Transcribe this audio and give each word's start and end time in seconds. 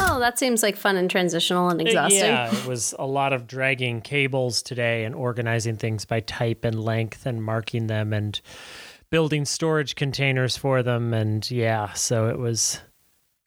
Oh, 0.00 0.18
that 0.20 0.38
seems 0.38 0.62
like 0.62 0.76
fun 0.76 0.96
and 0.96 1.10
transitional 1.10 1.68
and 1.68 1.80
exhausting. 1.80 2.20
Yeah, 2.20 2.54
it 2.54 2.66
was 2.66 2.94
a 2.98 3.06
lot 3.06 3.32
of 3.32 3.46
dragging 3.46 4.00
cables 4.00 4.62
today 4.62 5.04
and 5.04 5.14
organizing 5.14 5.76
things 5.76 6.04
by 6.04 6.20
type 6.20 6.64
and 6.64 6.82
length 6.82 7.26
and 7.26 7.42
marking 7.42 7.86
them 7.86 8.12
and 8.12 8.40
building 9.10 9.44
storage 9.44 9.94
containers 9.94 10.56
for 10.56 10.82
them. 10.82 11.14
And 11.14 11.48
yeah, 11.50 11.92
so 11.92 12.28
it 12.28 12.38
was 12.38 12.80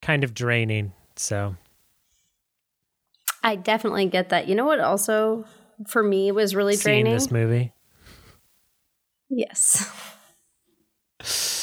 kind 0.02 0.24
of 0.24 0.34
draining. 0.34 0.94
So 1.16 1.56
I 3.44 3.56
definitely 3.56 4.08
get 4.08 4.30
that. 4.30 4.48
You 4.48 4.56
know 4.56 4.66
what 4.66 4.80
also 4.80 5.46
for 5.88 6.02
me 6.02 6.32
was 6.32 6.56
really 6.56 6.76
seeing 6.76 7.04
draining? 7.04 7.14
this 7.14 7.32
movie. 7.32 7.74
Yes. 9.30 9.90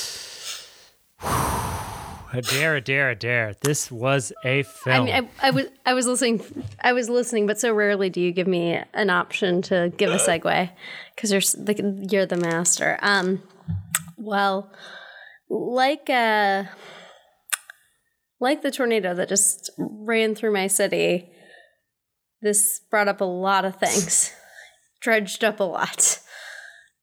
Dare, 2.41 2.81
dare, 2.81 3.15
dare. 3.15 3.55
This 3.61 3.91
was 3.91 4.33
a 4.45 4.63
film. 4.63 5.07
mean, 5.07 5.15
I, 5.15 5.49
I 5.49 5.51
was 5.51 5.67
I 5.87 5.95
was 5.95 6.07
listening. 6.07 6.65
I 6.81 6.93
was 6.93 7.09
listening, 7.09 7.47
but 7.47 7.59
so 7.59 7.73
rarely 7.73 8.11
do 8.11 8.21
you 8.21 8.33
give 8.33 8.47
me 8.47 8.81
an 8.93 9.11
option 9.11 9.63
to 9.63 9.93
give 9.97 10.11
a 10.11 10.17
segue 10.17 10.71
because 11.15 11.33
you're 11.33 11.65
like 11.65 11.81
you're 12.11 12.27
the 12.27 12.37
master. 12.37 12.99
Um, 13.03 13.43
well, 14.17 14.73
like 15.49 16.09
uh, 16.11 16.65
like 18.41 18.63
the 18.63 18.71
tornado 18.71 19.15
that 19.15 19.29
just 19.29 19.71
ran 19.79 20.35
through 20.35 20.53
my 20.53 20.67
city. 20.67 21.31
This 22.43 22.81
brought 22.91 23.09
up 23.09 23.21
a 23.21 23.25
lot 23.25 23.65
of 23.65 23.77
things, 23.77 24.33
dredged 25.01 25.45
up 25.45 25.61
a 25.61 25.65
lot. 25.65 26.21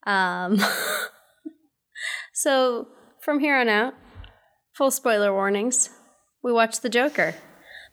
Um, 0.05 0.59
so 2.33 2.87
from 3.21 3.39
here 3.39 3.55
on 3.55 3.69
out, 3.69 3.93
full 4.81 4.89
spoiler 4.89 5.31
warnings. 5.31 5.91
We 6.41 6.51
watched 6.51 6.81
The 6.81 6.89
Joker. 6.89 7.35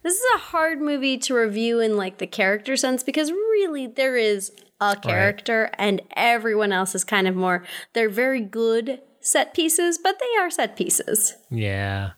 This 0.02 0.14
is 0.14 0.24
a 0.36 0.38
hard 0.38 0.80
movie 0.80 1.18
to 1.18 1.34
review 1.34 1.80
in 1.80 1.98
like 1.98 2.16
the 2.16 2.26
character 2.26 2.78
sense 2.78 3.02
because 3.02 3.30
really 3.30 3.86
there 3.86 4.16
is 4.16 4.52
a 4.80 4.96
character 4.96 5.70
and 5.74 6.00
everyone 6.16 6.72
else 6.72 6.94
is 6.94 7.04
kind 7.04 7.28
of 7.28 7.36
more 7.36 7.62
they're 7.92 8.08
very 8.08 8.40
good 8.40 9.02
set 9.20 9.52
pieces, 9.52 9.98
but 10.02 10.18
they 10.18 10.40
are 10.40 10.48
set 10.48 10.78
pieces. 10.78 11.34
yeah. 11.50 12.12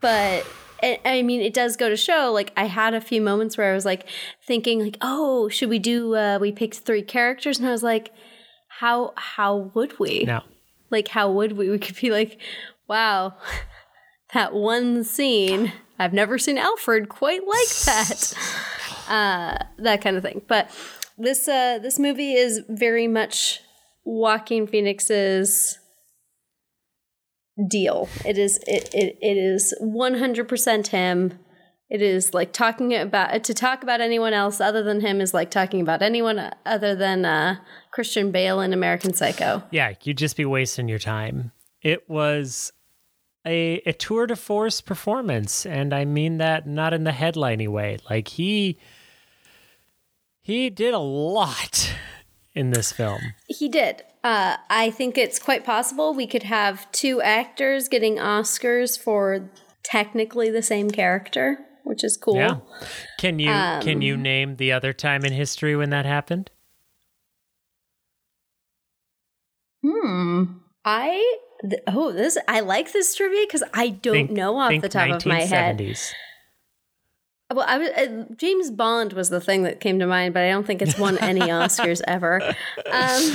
But 0.00 0.46
I 0.82 0.98
I 1.04 1.20
mean, 1.20 1.42
it 1.42 1.52
does 1.52 1.76
go 1.76 1.90
to 1.90 1.96
show. 1.98 2.32
Like, 2.32 2.54
I 2.56 2.64
had 2.64 2.94
a 2.94 3.02
few 3.02 3.20
moments 3.20 3.58
where 3.58 3.70
I 3.70 3.74
was 3.74 3.84
like 3.84 4.08
thinking, 4.46 4.80
like, 4.80 4.96
"Oh, 5.02 5.50
should 5.50 5.68
we 5.68 5.78
do? 5.78 6.16
Uh, 6.16 6.38
we 6.40 6.52
picked 6.52 6.76
three 6.76 7.02
characters," 7.02 7.58
and 7.58 7.68
I 7.68 7.70
was 7.70 7.82
like, 7.82 8.12
"How? 8.80 9.12
How 9.16 9.70
would 9.74 9.98
we? 9.98 10.24
No. 10.24 10.40
Like, 10.92 11.08
how 11.08 11.30
would 11.32 11.52
we? 11.52 11.70
We 11.70 11.78
could 11.78 11.96
be 11.96 12.10
like, 12.10 12.38
wow, 12.88 13.34
that 14.34 14.52
one 14.52 15.02
scene. 15.04 15.72
I've 15.98 16.12
never 16.12 16.38
seen 16.38 16.58
Alfred 16.58 17.08
quite 17.08 17.46
like 17.46 17.68
that. 17.86 18.34
Uh, 19.08 19.58
that 19.78 20.00
kind 20.00 20.16
of 20.16 20.22
thing. 20.22 20.40
But 20.46 20.70
this 21.18 21.48
uh, 21.48 21.78
this 21.82 21.98
movie 21.98 22.34
is 22.34 22.60
very 22.68 23.08
much 23.08 23.60
Joaquin 24.04 24.66
Phoenix's 24.66 25.76
deal. 27.68 28.08
It 28.24 28.38
is 28.38 28.58
it 28.66 28.94
it, 28.94 29.18
it 29.20 29.36
is 29.36 29.74
one 29.80 30.14
hundred 30.14 30.48
percent 30.48 30.88
him. 30.88 31.38
It 31.92 32.00
is 32.00 32.32
like 32.32 32.54
talking 32.54 32.94
about 32.94 33.44
to 33.44 33.52
talk 33.52 33.82
about 33.82 34.00
anyone 34.00 34.32
else 34.32 34.62
other 34.62 34.82
than 34.82 35.02
him 35.02 35.20
is 35.20 35.34
like 35.34 35.50
talking 35.50 35.82
about 35.82 36.00
anyone 36.00 36.50
other 36.64 36.94
than 36.94 37.26
uh, 37.26 37.56
Christian 37.90 38.30
Bale 38.30 38.62
in 38.62 38.72
American 38.72 39.12
Psycho. 39.12 39.62
Yeah, 39.70 39.92
you'd 40.02 40.16
just 40.16 40.38
be 40.38 40.46
wasting 40.46 40.88
your 40.88 40.98
time. 40.98 41.52
It 41.82 42.08
was 42.08 42.72
a, 43.46 43.82
a 43.84 43.92
tour 43.92 44.26
de 44.26 44.36
force 44.36 44.80
performance, 44.80 45.66
and 45.66 45.92
I 45.92 46.06
mean 46.06 46.38
that 46.38 46.66
not 46.66 46.94
in 46.94 47.04
the 47.04 47.12
headliney 47.12 47.68
way. 47.68 47.98
Like 48.08 48.28
he 48.28 48.78
he 50.40 50.70
did 50.70 50.94
a 50.94 50.98
lot 50.98 51.92
in 52.54 52.70
this 52.70 52.90
film. 52.90 53.20
He 53.48 53.68
did. 53.68 54.02
Uh, 54.24 54.56
I 54.70 54.88
think 54.88 55.18
it's 55.18 55.38
quite 55.38 55.62
possible 55.62 56.14
we 56.14 56.26
could 56.26 56.44
have 56.44 56.90
two 56.90 57.20
actors 57.20 57.88
getting 57.88 58.16
Oscars 58.16 58.98
for 58.98 59.50
technically 59.82 60.48
the 60.48 60.62
same 60.62 60.90
character, 60.90 61.58
which 61.84 62.02
is 62.04 62.16
cool. 62.16 62.36
Yeah. 62.36 62.56
Can 63.18 63.38
you 63.38 63.50
can 63.50 64.02
you 64.02 64.14
Um, 64.14 64.22
name 64.22 64.56
the 64.56 64.72
other 64.72 64.92
time 64.92 65.24
in 65.24 65.32
history 65.32 65.74
when 65.76 65.90
that 65.90 66.06
happened? 66.06 66.50
Hmm. 69.82 70.44
I 70.84 71.36
th- 71.62 71.82
oh 71.88 72.12
this 72.12 72.38
I 72.48 72.60
like 72.60 72.92
this 72.92 73.14
trivia 73.14 73.44
because 73.46 73.62
I 73.74 73.88
don't 73.90 74.12
Think- 74.14 74.30
know 74.30 74.56
off 74.58 74.72
the 74.80 74.88
top 74.88 75.10
of 75.10 75.26
my 75.26 75.40
head. 75.42 75.80
Well, 77.52 77.66
I 77.68 77.76
was, 77.76 77.90
uh, 77.90 78.24
James 78.36 78.70
Bond 78.70 79.12
was 79.12 79.28
the 79.28 79.40
thing 79.40 79.62
that 79.64 79.78
came 79.78 79.98
to 79.98 80.06
mind, 80.06 80.32
but 80.32 80.42
I 80.42 80.48
don't 80.48 80.66
think 80.66 80.80
it's 80.80 80.98
won 80.98 81.18
any 81.18 81.40
Oscars 81.42 82.00
ever. 82.08 82.40
Um, 82.90 83.34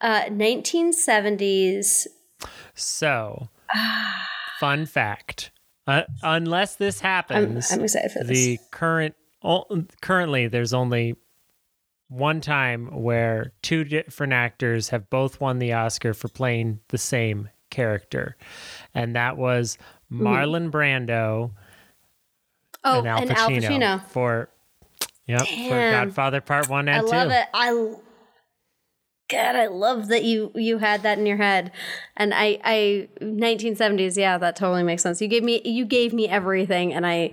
uh, 0.00 0.22
1970s. 0.26 2.06
So, 2.76 3.48
fun 4.60 4.86
fact: 4.86 5.50
uh, 5.86 6.02
unless 6.22 6.76
this 6.76 7.00
I'm, 7.02 7.06
happens, 7.06 7.72
I'm 7.72 7.82
excited 7.82 8.10
for 8.12 8.24
this. 8.24 8.28
the 8.38 8.58
current 8.70 9.14
o- 9.42 9.84
currently 10.00 10.48
there's 10.48 10.72
only 10.72 11.16
one 12.08 12.40
time 12.40 13.02
where 13.02 13.52
two 13.62 13.84
different 13.84 14.32
actors 14.32 14.90
have 14.90 15.10
both 15.10 15.40
won 15.40 15.58
the 15.58 15.72
Oscar 15.72 16.14
for 16.14 16.28
playing 16.28 16.80
the 16.88 16.98
same 16.98 17.48
character, 17.70 18.36
and 18.94 19.16
that 19.16 19.36
was 19.36 19.78
Marlon 20.10 20.70
Brando 20.70 21.50
oh, 22.84 22.98
and 22.98 23.08
Al 23.08 23.18
and 23.22 23.30
Pacino, 23.30 23.64
Al 23.64 23.98
Pacino. 23.98 24.06
for 24.06 24.48
yep 25.26 25.46
for 25.46 25.90
Godfather 25.90 26.40
Part 26.40 26.68
One 26.68 26.88
I 26.88 26.98
and 26.98 27.06
Two. 27.06 27.12
love 27.12 27.30
it. 27.30 27.46
I 27.52 27.94
God, 29.28 29.56
I 29.56 29.66
love 29.68 30.08
that 30.08 30.22
you 30.24 30.52
you 30.54 30.78
had 30.78 31.02
that 31.02 31.18
in 31.18 31.26
your 31.26 31.38
head. 31.38 31.72
And 32.16 32.34
I 32.34 32.58
I 32.62 33.08
1970s, 33.20 34.16
yeah, 34.16 34.36
that 34.38 34.56
totally 34.56 34.82
makes 34.82 35.02
sense. 35.02 35.20
You 35.20 35.28
gave 35.28 35.42
me 35.42 35.62
you 35.64 35.86
gave 35.86 36.12
me 36.12 36.28
everything 36.28 36.92
and 36.92 37.06
I 37.06 37.32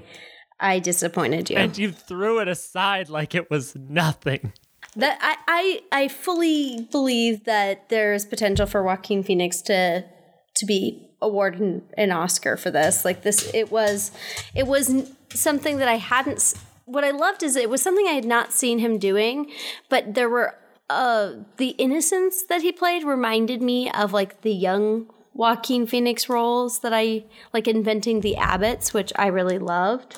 I 0.59 0.79
disappointed 0.79 1.49
you. 1.49 1.57
And 1.57 1.77
you 1.77 1.91
threw 1.91 2.39
it 2.39 2.47
aside 2.47 3.09
like 3.09 3.35
it 3.35 3.49
was 3.49 3.75
nothing. 3.75 4.53
that 4.95 5.17
I, 5.21 5.81
I 5.91 6.03
I 6.03 6.07
fully 6.07 6.87
believe 6.91 7.43
that 7.43 7.89
there's 7.89 8.25
potential 8.25 8.65
for 8.67 8.83
Joaquin 8.83 9.23
Phoenix 9.23 9.61
to 9.63 10.05
to 10.53 10.65
be 10.65 11.09
awarded 11.21 11.61
an, 11.61 11.81
an 11.97 12.11
Oscar 12.11 12.55
for 12.57 12.71
this. 12.71 13.03
Like 13.03 13.23
this 13.23 13.51
it 13.53 13.69
was 13.71 14.11
it 14.55 14.65
was 14.65 15.11
something 15.33 15.77
that 15.77 15.87
I 15.89 15.97
hadn't 15.97 16.53
what 16.85 17.03
I 17.03 17.11
loved 17.11 17.43
is 17.43 17.55
it 17.55 17.69
was 17.69 17.81
something 17.81 18.07
I 18.07 18.13
had 18.13 18.25
not 18.25 18.51
seen 18.51 18.79
him 18.79 18.97
doing, 18.97 19.49
but 19.89 20.13
there 20.13 20.29
were 20.29 20.55
uh 20.91 21.43
the 21.57 21.69
innocence 21.69 22.43
that 22.43 22.61
he 22.61 22.71
played 22.71 23.03
reminded 23.03 23.61
me 23.61 23.89
of 23.91 24.13
like 24.13 24.41
the 24.41 24.53
young 24.53 25.07
Joaquin 25.33 25.87
Phoenix 25.87 26.27
roles 26.27 26.79
that 26.79 26.93
I 26.93 27.23
like 27.53 27.67
inventing 27.67 28.21
the 28.21 28.35
Abbotts, 28.37 28.93
which 28.93 29.13
I 29.15 29.27
really 29.27 29.57
loved. 29.57 30.17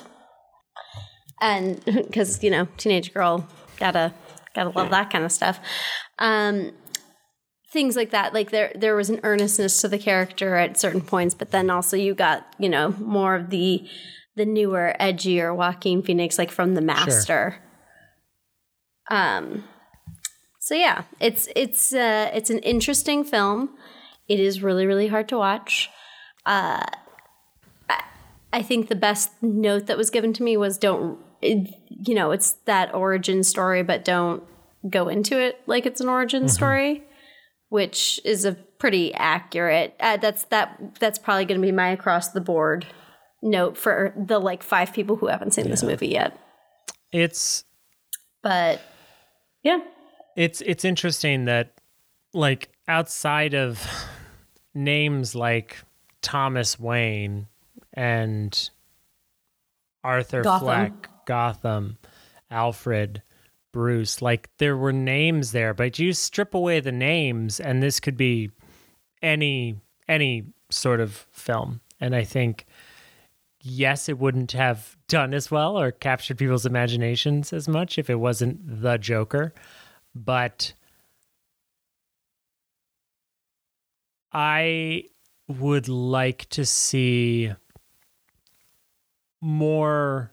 And 1.40 1.84
because, 1.84 2.42
you 2.42 2.50
know, 2.50 2.66
teenage 2.76 3.14
girl 3.14 3.46
gotta 3.78 4.12
gotta 4.54 4.70
love 4.70 4.90
that 4.90 5.10
kind 5.10 5.24
of 5.24 5.32
stuff. 5.32 5.60
Um 6.18 6.72
things 7.70 7.96
like 7.96 8.10
that. 8.10 8.34
Like 8.34 8.50
there 8.50 8.72
there 8.74 8.96
was 8.96 9.10
an 9.10 9.20
earnestness 9.22 9.80
to 9.82 9.88
the 9.88 9.98
character 9.98 10.56
at 10.56 10.78
certain 10.78 11.00
points, 11.00 11.34
but 11.34 11.50
then 11.50 11.70
also 11.70 11.96
you 11.96 12.14
got, 12.14 12.46
you 12.58 12.68
know, 12.68 12.90
more 12.98 13.34
of 13.34 13.50
the 13.50 13.86
the 14.36 14.44
newer, 14.44 14.94
edgier 14.98 15.54
Joaquin 15.54 16.02
Phoenix, 16.02 16.38
like 16.38 16.50
from 16.50 16.74
the 16.74 16.80
master. 16.80 17.56
Um 19.10 19.64
so 20.64 20.74
yeah, 20.74 21.04
it's 21.20 21.48
it's 21.54 21.92
uh 21.92 22.30
it's 22.32 22.50
an 22.50 22.58
interesting 22.60 23.24
film. 23.24 23.70
It 24.28 24.40
is 24.40 24.62
really, 24.62 24.86
really 24.86 25.08
hard 25.08 25.28
to 25.28 25.38
watch. 25.38 25.90
Uh 26.46 26.84
I, 28.52 28.62
think 28.62 28.88
the 28.88 28.94
best 28.94 29.32
note 29.42 29.86
that 29.86 29.96
was 29.96 30.10
given 30.10 30.32
to 30.34 30.42
me 30.42 30.56
was 30.56 30.78
don't 30.78 31.18
you 31.42 32.14
know, 32.14 32.30
it's 32.30 32.52
that 32.66 32.94
origin 32.94 33.42
story, 33.42 33.82
but 33.82 34.04
don't 34.04 34.44
go 34.88 35.08
into 35.08 35.40
it 35.40 35.60
like 35.66 35.86
it's 35.86 36.00
an 36.00 36.08
origin 36.08 36.48
story 36.48 37.02
which 37.74 38.20
is 38.24 38.44
a 38.44 38.52
pretty 38.52 39.12
accurate. 39.14 39.96
Uh, 39.98 40.16
that's 40.16 40.44
that. 40.44 40.78
That's 41.00 41.18
probably 41.18 41.44
going 41.44 41.60
to 41.60 41.66
be 41.66 41.72
my 41.72 41.88
across 41.88 42.28
the 42.28 42.40
board 42.40 42.86
note 43.42 43.76
for 43.76 44.14
the 44.16 44.38
like 44.38 44.62
five 44.62 44.92
people 44.92 45.16
who 45.16 45.26
haven't 45.26 45.54
seen 45.54 45.68
this 45.68 45.82
movie 45.82 46.06
yet. 46.06 46.38
It's 47.10 47.64
But 48.44 48.80
yeah, 49.64 49.80
it's 50.36 50.60
it's 50.62 50.84
interesting 50.84 51.44
that 51.46 51.74
like 52.32 52.70
outside 52.88 53.54
of 53.54 53.86
names 54.74 55.34
like 55.34 55.78
Thomas 56.22 56.78
Wayne 56.78 57.46
and 57.92 58.70
Arthur 60.02 60.42
Gotham. 60.42 60.66
Fleck, 60.66 61.10
Gotham, 61.26 61.98
Alfred, 62.50 63.22
Bruce, 63.72 64.20
like 64.20 64.50
there 64.58 64.76
were 64.76 64.92
names 64.92 65.52
there, 65.52 65.74
but 65.74 65.98
you 65.98 66.12
strip 66.12 66.54
away 66.54 66.80
the 66.80 66.92
names 66.92 67.60
and 67.60 67.82
this 67.82 68.00
could 68.00 68.16
be 68.16 68.50
any 69.22 69.76
any 70.08 70.44
sort 70.70 71.00
of 71.00 71.26
film. 71.32 71.80
And 72.00 72.14
I 72.14 72.24
think 72.24 72.66
yes, 73.60 74.08
it 74.08 74.18
wouldn't 74.18 74.52
have 74.52 74.96
done 75.08 75.32
as 75.32 75.50
well 75.50 75.78
or 75.78 75.90
captured 75.90 76.38
people's 76.38 76.66
imaginations 76.66 77.52
as 77.52 77.66
much 77.66 77.98
if 77.98 78.10
it 78.10 78.16
wasn't 78.16 78.82
the 78.82 78.98
Joker. 78.98 79.54
But 80.14 80.72
I 84.32 85.04
would 85.48 85.88
like 85.88 86.48
to 86.50 86.64
see 86.64 87.52
more 89.40 90.32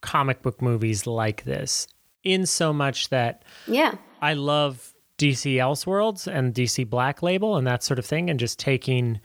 comic 0.00 0.42
book 0.42 0.60
movies 0.60 1.06
like 1.06 1.44
this, 1.44 1.86
in 2.24 2.46
so 2.46 2.72
much 2.72 3.08
that 3.08 3.44
Yeah. 3.66 3.94
I 4.20 4.34
love 4.34 4.94
DC 5.18 5.54
Elseworlds 5.54 6.26
and 6.32 6.54
DC 6.54 6.88
Black 6.88 7.22
Label 7.22 7.56
and 7.56 7.66
that 7.66 7.82
sort 7.82 7.98
of 7.98 8.06
thing, 8.06 8.30
and 8.30 8.38
just 8.38 8.58
taking 8.58 9.20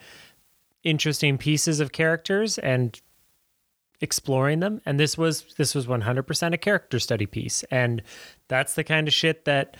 interesting 0.84 1.38
pieces 1.38 1.80
of 1.80 1.92
characters 1.92 2.58
and 2.58 3.00
exploring 4.02 4.60
them. 4.60 4.82
And 4.86 5.00
this 5.00 5.18
was 5.18 5.54
this 5.58 5.74
was 5.76 5.88
100% 5.88 6.54
a 6.54 6.58
character 6.58 7.00
study 7.00 7.26
piece, 7.26 7.64
and 7.72 8.02
that's 8.48 8.76
the 8.76 8.84
kind 8.84 9.08
of 9.08 9.14
shit 9.14 9.46
that 9.46 9.78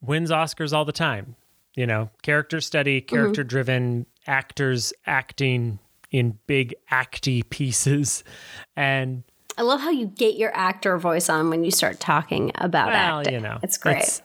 wins 0.00 0.30
Oscars 0.30 0.72
all 0.72 0.84
the 0.84 0.92
time. 0.92 1.36
You 1.74 1.86
know, 1.86 2.10
character 2.22 2.60
study, 2.60 3.00
mm-hmm. 3.00 3.14
character 3.14 3.42
driven 3.44 4.06
actors 4.26 4.92
acting 5.06 5.78
in 6.10 6.38
big 6.46 6.74
acty 6.90 7.48
pieces, 7.48 8.22
and 8.76 9.24
I 9.56 9.62
love 9.62 9.80
how 9.80 9.90
you 9.90 10.06
get 10.06 10.36
your 10.36 10.54
actor 10.56 10.98
voice 10.98 11.28
on 11.28 11.50
when 11.50 11.64
you 11.64 11.70
start 11.70 12.00
talking 12.00 12.52
about 12.56 12.88
well, 12.88 13.18
acting. 13.20 13.34
you 13.34 13.40
know, 13.40 13.58
it's 13.62 13.78
great. 13.78 13.98
it's 13.98 14.22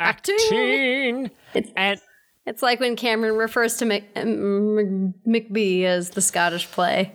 Acting. 0.00 0.36
acting. 0.36 1.30
It's- 1.54 1.72
and 1.76 2.00
It's 2.46 2.62
like 2.62 2.80
when 2.80 2.96
Cameron 2.96 3.36
refers 3.36 3.76
to 3.76 3.84
Mc, 3.84 4.04
Mc- 4.16 5.14
Macbeth 5.26 5.84
as 5.84 6.10
the 6.10 6.22
Scottish 6.22 6.70
play. 6.70 7.14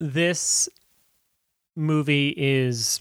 This 0.00 0.68
movie 1.76 2.34
is 2.36 3.00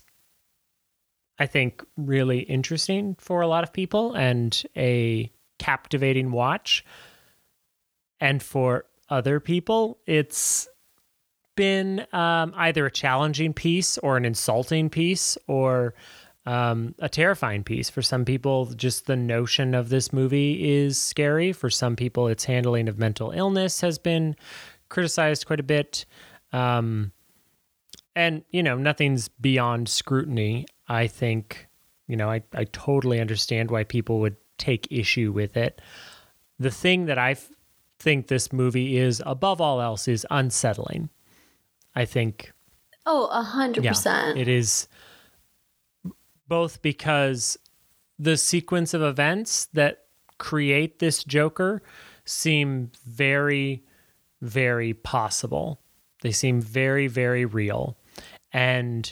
i 1.40 1.46
think 1.46 1.84
really 1.98 2.40
interesting 2.40 3.16
for 3.18 3.42
a 3.42 3.48
lot 3.48 3.64
of 3.64 3.74
people 3.74 4.14
and 4.14 4.64
a 4.78 5.32
captivating 5.60 6.32
watch. 6.32 6.84
And 8.20 8.42
for 8.42 8.86
other 9.10 9.40
people 9.40 10.00
it's 10.08 10.68
been 11.56 12.06
um, 12.14 12.54
either 12.56 12.86
a 12.86 12.92
challenging 12.92 13.54
piece 13.54 13.98
or 14.00 14.18
an 14.18 14.26
insulting 14.26 14.90
piece 14.90 15.38
or 15.46 15.94
um, 16.46 16.96
a 17.00 17.10
terrifying 17.10 17.64
piece. 17.64 17.90
For 17.90 18.02
some 18.02 18.24
people 18.26 18.68
just 18.68 19.06
the 19.06 19.16
notion 19.16 19.76
of 19.76 19.90
this 19.90 20.12
movie 20.14 20.80
is 20.80 21.00
scary. 21.00 21.52
For 21.52 21.70
some 21.70 21.96
people 21.96 22.28
its 22.28 22.46
handling 22.46 22.88
of 22.88 22.98
mental 22.98 23.32
illness 23.32 23.82
has 23.82 24.00
been 24.00 24.36
criticized 24.88 25.46
quite 25.46 25.60
a 25.60 25.64
bit 25.64 26.06
um, 26.54 27.12
and 28.16 28.44
you 28.52 28.64
know 28.64 28.76
nothing's 28.78 29.28
beyond 29.28 29.88
scrutiny 29.88 30.66
i 30.88 31.06
think 31.08 31.68
you 32.08 32.16
know 32.18 32.30
I, 32.30 32.42
I 32.54 32.64
totally 32.66 33.20
understand 33.20 33.72
why 33.72 33.84
people 33.84 34.20
would 34.20 34.36
take 34.58 34.88
issue 34.92 35.32
with 35.32 35.56
it 35.56 35.82
the 36.58 36.72
thing 36.72 37.06
that 37.06 37.18
i 37.18 37.32
f- 37.32 37.50
think 38.00 38.28
this 38.28 38.52
movie 38.52 38.98
is 38.98 39.22
above 39.26 39.62
all 39.62 39.80
else 39.82 40.08
is 40.08 40.26
unsettling 40.32 41.10
i 41.96 42.06
think 42.06 42.52
Oh, 43.06 43.26
a 43.28 43.42
hundred 43.42 43.86
percent. 43.86 44.38
it 44.38 44.48
is 44.48 44.88
both 46.48 46.82
because 46.82 47.58
the 48.18 48.38
sequence 48.38 48.94
of 48.94 49.02
events 49.02 49.66
that 49.74 50.04
create 50.38 51.00
this 51.00 51.24
Joker 51.24 51.82
seem 52.26 52.92
very, 53.06 53.84
very 54.42 54.94
possible. 54.94 55.80
They 56.22 56.32
seem 56.32 56.62
very, 56.62 57.08
very 57.08 57.46
real. 57.46 57.98
And 58.52 59.12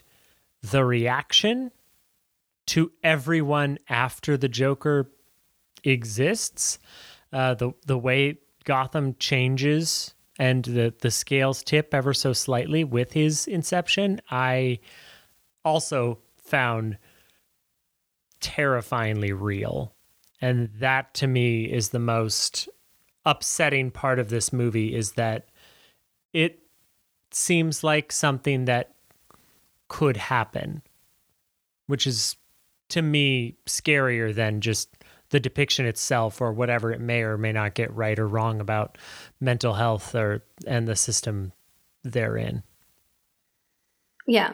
the 0.61 0.83
reaction 0.83 1.71
to 2.67 2.91
everyone 3.03 3.77
after 3.89 4.37
the 4.37 4.49
Joker 4.49 5.09
exists, 5.83 6.79
uh, 7.31 7.53
the 7.53 7.71
the 7.85 7.97
way 7.97 8.39
Gotham 8.65 9.15
changes 9.19 10.13
and 10.37 10.65
the 10.65 10.93
the 11.01 11.11
scales 11.11 11.63
tip 11.63 11.93
ever 11.93 12.13
so 12.13 12.33
slightly 12.33 12.83
with 12.83 13.13
his 13.13 13.47
inception, 13.47 14.21
I 14.29 14.79
also 15.63 16.19
found 16.37 16.97
terrifyingly 18.39 19.33
real. 19.33 19.93
And 20.41 20.69
that 20.79 21.13
to 21.15 21.27
me 21.27 21.65
is 21.65 21.89
the 21.89 21.99
most 21.99 22.69
upsetting 23.25 23.91
part 23.91 24.19
of 24.19 24.29
this 24.29 24.53
movie 24.53 24.95
is 24.95 25.13
that 25.13 25.49
it 26.33 26.66
seems 27.37 27.83
like 27.83 28.11
something 28.11 28.65
that 28.65 28.93
could 29.87 30.17
happen, 30.17 30.81
which 31.85 32.07
is 32.07 32.35
to 32.89 33.01
me 33.01 33.55
scarier 33.65 34.33
than 34.33 34.61
just 34.61 34.89
the 35.29 35.39
depiction 35.39 35.85
itself 35.85 36.41
or 36.41 36.51
whatever 36.53 36.91
it 36.91 37.01
may 37.01 37.21
or 37.21 37.37
may 37.37 37.51
not 37.51 37.73
get 37.73 37.93
right 37.93 38.17
or 38.17 38.27
wrong 38.27 38.59
about 38.59 38.97
mental 39.39 39.73
health 39.73 40.15
or 40.15 40.43
and 40.65 40.87
the 40.87 40.95
system 40.95 41.51
therein. 42.03 42.63
Yeah. 44.25 44.53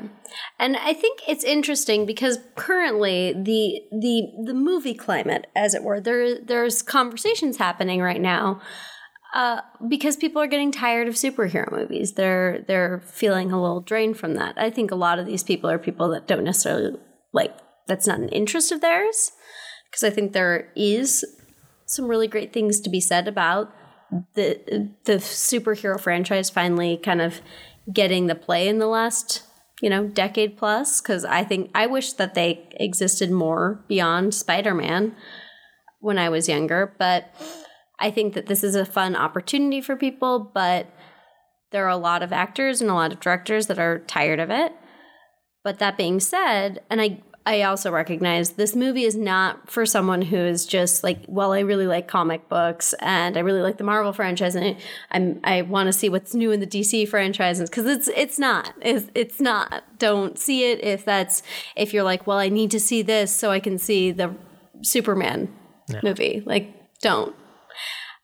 And 0.60 0.78
I 0.78 0.94
think 0.94 1.22
it's 1.28 1.44
interesting 1.44 2.06
because 2.06 2.38
currently 2.56 3.34
the 3.34 3.82
the 3.92 4.32
the 4.46 4.54
movie 4.54 4.94
climate, 4.94 5.48
as 5.56 5.74
it 5.74 5.84
were, 5.84 6.00
there 6.00 6.40
there's 6.40 6.82
conversations 6.82 7.58
happening 7.58 8.02
right 8.02 8.22
now. 8.22 8.62
Uh, 9.34 9.62
because 9.88 10.16
people 10.16 10.40
are 10.40 10.48
getting 10.48 10.72
tired 10.72 11.08
of 11.08 11.16
superhero 11.16 11.72
movies. 11.72 12.14
They're 12.14 12.64
they're 12.68 13.02
feeling 13.04 13.52
a 13.52 13.60
little 13.60 13.82
drained 13.82 14.18
from 14.18 14.36
that. 14.36 14.54
I 14.58 14.70
think 14.70 14.92
a 14.92 14.96
lot 14.96 15.18
of 15.18 15.26
these 15.26 15.42
people 15.42 15.70
are 15.72 15.80
people 15.80 16.10
that 16.10 16.28
don't 16.28 16.44
necessarily 16.44 16.96
like 17.34 17.52
that's 17.88 18.06
not 18.06 18.20
an 18.20 18.30
interest 18.30 18.72
of 18.72 18.82
theirs. 18.82 19.32
Because 19.90 20.04
I 20.04 20.12
think 20.12 20.34
there 20.34 20.72
is 20.76 21.26
some 21.88 22.06
really 22.06 22.28
great 22.28 22.54
things 22.54 22.80
to 22.82 22.90
be 22.90 23.00
said 23.00 23.28
about 23.28 23.74
the 24.36 24.92
the 25.06 25.14
superhero 25.14 26.00
franchise 26.00 26.50
finally 26.50 26.98
kind 26.98 27.22
of 27.22 27.42
getting 27.92 28.28
the 28.28 28.36
play 28.36 28.68
in 28.68 28.78
the 28.78 28.88
last 28.88 29.44
you 29.82 29.90
know 29.90 30.08
decade 30.08 30.56
plus 30.58 31.02
because 31.02 31.26
i 31.26 31.44
think 31.44 31.70
i 31.74 31.88
wish 31.88 32.14
that 32.14 32.36
they 32.36 32.68
existed 32.74 33.32
more 33.32 33.84
beyond 33.88 34.34
spider-man 34.34 35.16
when 36.00 36.18
i 36.18 36.30
was 36.30 36.48
younger 36.48 36.94
but 37.00 37.34
i 38.00 38.10
think 38.10 38.34
that 38.34 38.48
this 38.48 38.64
is 38.64 38.76
a 38.76 38.86
fun 38.86 39.16
opportunity 39.16 39.82
for 39.82 39.96
people 39.96 40.52
but 40.54 40.88
there 41.72 41.86
are 41.86 41.90
a 41.90 41.98
lot 41.98 42.22
of 42.22 42.32
actors 42.32 42.82
and 42.82 42.90
a 42.90 42.94
lot 42.94 43.12
of 43.12 43.20
directors 43.20 43.68
that 43.68 43.80
are 43.80 44.00
tired 44.00 44.40
of 44.40 44.50
it 44.50 44.74
but 45.64 45.80
that 45.80 45.98
being 45.98 46.20
said 46.20 46.82
and 46.90 47.02
i 47.02 47.22
I 47.46 47.64
also 47.64 47.92
recognize 47.92 48.52
this 48.52 48.76
movie 48.76 49.04
is 49.04 49.18
not 49.18 49.70
for 49.70 49.86
someone 49.86 50.22
who 50.22 50.38
is 50.38 50.66
just 50.66 51.04
like, 51.04 51.20
well, 51.28 51.52
I 51.52 51.60
really 51.60 51.88
like 51.88 52.08
comic 52.08 52.48
books 52.48 52.94
and 53.00 53.36
I 53.36 53.42
really 53.42 53.62
like 53.62 53.78
the 53.78 53.84
Marvel 53.84 54.14
franchise 54.14 54.56
and 54.56 54.78
I'm 55.12 55.42
I 55.44 55.64
want 55.64 55.88
to 55.88 55.94
see 55.94 56.08
what's 56.08 56.34
new 56.34 56.52
in 56.52 56.62
the 56.62 56.68
DC 56.68 57.08
franchises 57.10 57.70
because 57.70 57.86
it's 57.86 58.08
it's 58.10 58.40
not 58.40 58.74
it's, 58.82 59.08
it's 59.14 59.42
not. 59.42 59.84
Don't 60.00 60.40
see 60.40 60.72
it 60.72 60.84
if 60.84 61.04
that's 61.04 61.44
if 61.76 61.94
you're 61.94 62.04
like, 62.04 62.26
well, 62.26 62.38
I 62.38 62.48
need 62.48 62.72
to 62.72 62.80
see 62.80 63.02
this 63.02 63.36
so 63.36 63.52
I 63.52 63.60
can 63.60 63.78
see 63.78 64.12
the 64.12 64.34
Superman 64.82 65.54
movie. 66.02 66.44
Like, 66.46 66.74
don't. 67.02 67.36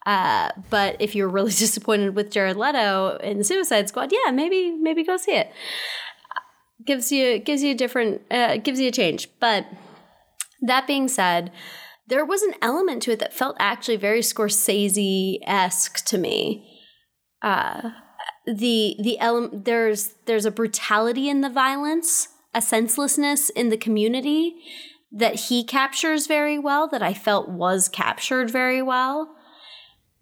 Uh, 0.10 0.50
but 0.72 0.96
if 1.00 1.14
you're 1.14 1.30
really 1.30 1.52
disappointed 1.66 2.16
with 2.16 2.32
Jared 2.32 2.58
Leto 2.58 3.18
in 3.18 3.44
Suicide 3.44 3.88
Squad, 3.88 4.12
yeah, 4.12 4.32
maybe 4.32 4.72
maybe 4.72 5.04
go 5.04 5.18
see 5.18 5.36
it 5.36 5.52
gives 6.84 7.12
you 7.12 7.38
gives 7.38 7.62
you 7.62 7.72
a 7.72 7.76
different 7.76 8.24
uh, 8.32 8.58
gives 8.58 8.80
you 8.80 8.88
a 8.88 8.92
change. 8.92 9.30
But 9.40 9.68
that 10.62 10.88
being 10.88 11.08
said, 11.08 11.52
there 12.08 12.26
was 12.26 12.42
an 12.42 12.56
element 12.60 13.04
to 13.04 13.12
it 13.12 13.20
that 13.20 13.34
felt 13.34 13.56
actually 13.60 13.98
very 13.98 14.22
Scorsese 14.22 15.38
esque 15.46 16.04
to 16.06 16.18
me. 16.18 16.68
Uh, 17.44 17.92
the 18.48 18.96
the 19.04 19.20
element 19.20 19.66
there's 19.66 20.16
there's 20.26 20.46
a 20.46 20.52
brutality 20.52 21.30
in 21.30 21.42
the 21.42 21.50
violence, 21.50 22.30
a 22.56 22.64
senselessness 22.64 23.52
in 23.52 23.70
the 23.70 23.78
community 23.78 24.56
that 25.12 25.36
he 25.36 25.64
captures 25.64 26.26
very 26.26 26.58
well. 26.58 26.88
That 26.88 27.04
I 27.04 27.14
felt 27.14 27.48
was 27.48 27.88
captured 27.88 28.50
very 28.50 28.82
well. 28.82 29.36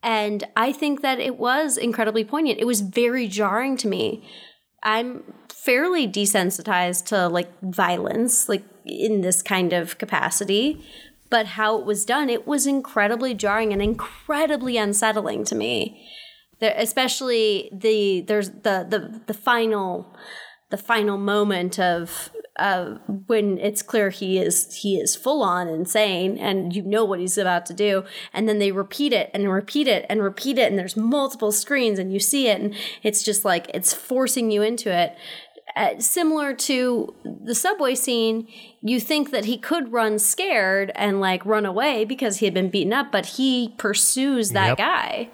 And 0.07 0.45
I 0.55 0.71
think 0.71 1.01
that 1.01 1.19
it 1.19 1.37
was 1.37 1.75
incredibly 1.75 2.23
poignant. 2.23 2.61
It 2.61 2.65
was 2.65 2.79
very 2.79 3.27
jarring 3.27 3.75
to 3.75 3.89
me. 3.89 4.25
I'm 4.81 5.21
fairly 5.49 6.07
desensitized 6.07 7.07
to 7.07 7.27
like 7.27 7.51
violence, 7.61 8.47
like 8.47 8.63
in 8.85 9.19
this 9.19 9.41
kind 9.41 9.73
of 9.73 9.97
capacity. 9.97 10.81
But 11.29 11.45
how 11.45 11.77
it 11.77 11.85
was 11.85 12.05
done, 12.05 12.29
it 12.29 12.47
was 12.47 12.65
incredibly 12.65 13.33
jarring 13.33 13.73
and 13.73 13.81
incredibly 13.81 14.77
unsettling 14.77 15.43
to 15.43 15.55
me. 15.55 16.07
There, 16.59 16.73
especially 16.77 17.69
the 17.73 18.21
there's 18.21 18.49
the 18.49 18.87
the 18.89 19.21
the 19.27 19.33
final 19.33 20.15
the 20.69 20.77
final 20.77 21.17
moment 21.17 21.79
of 21.79 22.31
uh, 22.57 22.95
when 23.27 23.57
it's 23.59 23.81
clear 23.81 24.09
he 24.09 24.39
is 24.39 24.73
he 24.75 24.97
is 24.97 25.15
full 25.15 25.43
on 25.43 25.67
insane 25.67 26.37
and 26.37 26.75
you 26.75 26.81
know 26.81 27.05
what 27.05 27.19
he's 27.19 27.37
about 27.37 27.65
to 27.67 27.73
do. 27.73 28.03
And 28.33 28.47
then 28.49 28.59
they 28.59 28.71
repeat 28.71 29.13
it 29.13 29.29
and 29.33 29.51
repeat 29.51 29.87
it 29.87 30.05
and 30.09 30.23
repeat 30.23 30.57
it 30.57 30.69
and 30.69 30.77
there's 30.79 30.97
multiple 30.97 31.51
screens 31.51 31.99
and 31.99 32.11
you 32.11 32.19
see 32.19 32.47
it 32.47 32.59
and 32.59 32.75
it's 33.03 33.23
just 33.23 33.45
like 33.45 33.69
it's 33.73 33.93
forcing 33.93 34.51
you 34.51 34.61
into 34.61 34.91
it. 34.91 35.15
Uh, 35.75 35.99
similar 35.99 36.55
to 36.55 37.13
the 37.45 37.53
subway 37.53 37.93
scene 37.93 38.47
you 38.81 38.99
think 38.99 39.29
that 39.31 39.45
he 39.45 39.57
could 39.57 39.91
run 39.91 40.17
scared 40.17 40.91
and 40.95 41.19
like 41.21 41.45
run 41.45 41.65
away 41.65 42.03
because 42.05 42.37
he 42.37 42.45
had 42.45 42.53
been 42.53 42.69
beaten 42.69 42.93
up 42.93 43.11
but 43.11 43.25
he 43.25 43.75
pursues 43.77 44.51
that 44.51 44.69
Yep. 44.69 44.77
guy. 44.77 45.29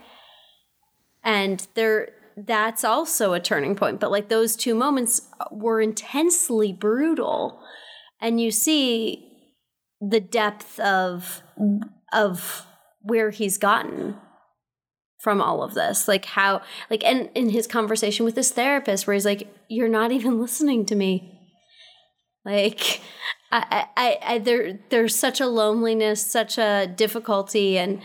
And 1.23 1.65
there 1.75 2.12
that's 2.35 2.83
also 2.83 3.33
a 3.33 3.39
turning 3.39 3.75
point 3.75 3.99
but 3.99 4.11
like 4.11 4.29
those 4.29 4.55
two 4.55 4.73
moments 4.73 5.21
were 5.51 5.81
intensely 5.81 6.73
brutal. 6.73 7.59
And 8.21 8.39
you 8.39 8.51
see 8.51 9.29
the 10.01 10.19
depth 10.19 10.79
of 10.79 11.43
of 12.11 12.65
where 13.01 13.29
he's 13.31 13.57
gotten 13.57 14.15
from 15.19 15.41
all 15.41 15.63
of 15.63 15.73
this 15.73 16.07
like 16.07 16.25
how 16.25 16.61
like 16.89 17.03
and 17.03 17.29
in 17.33 17.49
his 17.49 17.65
conversation 17.65 18.25
with 18.25 18.35
his 18.35 18.51
therapist 18.51 19.07
where 19.07 19.13
he's 19.13 19.25
like 19.25 19.47
you're 19.69 19.87
not 19.87 20.11
even 20.11 20.39
listening 20.39 20.85
to 20.85 20.95
me. 20.95 21.29
Like 22.45 23.01
I, 23.51 23.87
I, 23.95 24.17
I 24.21 24.37
there 24.39 24.79
there's 24.89 25.15
such 25.15 25.39
a 25.39 25.47
loneliness 25.47 26.25
such 26.25 26.57
a 26.57 26.87
difficulty 26.87 27.77
and 27.77 28.01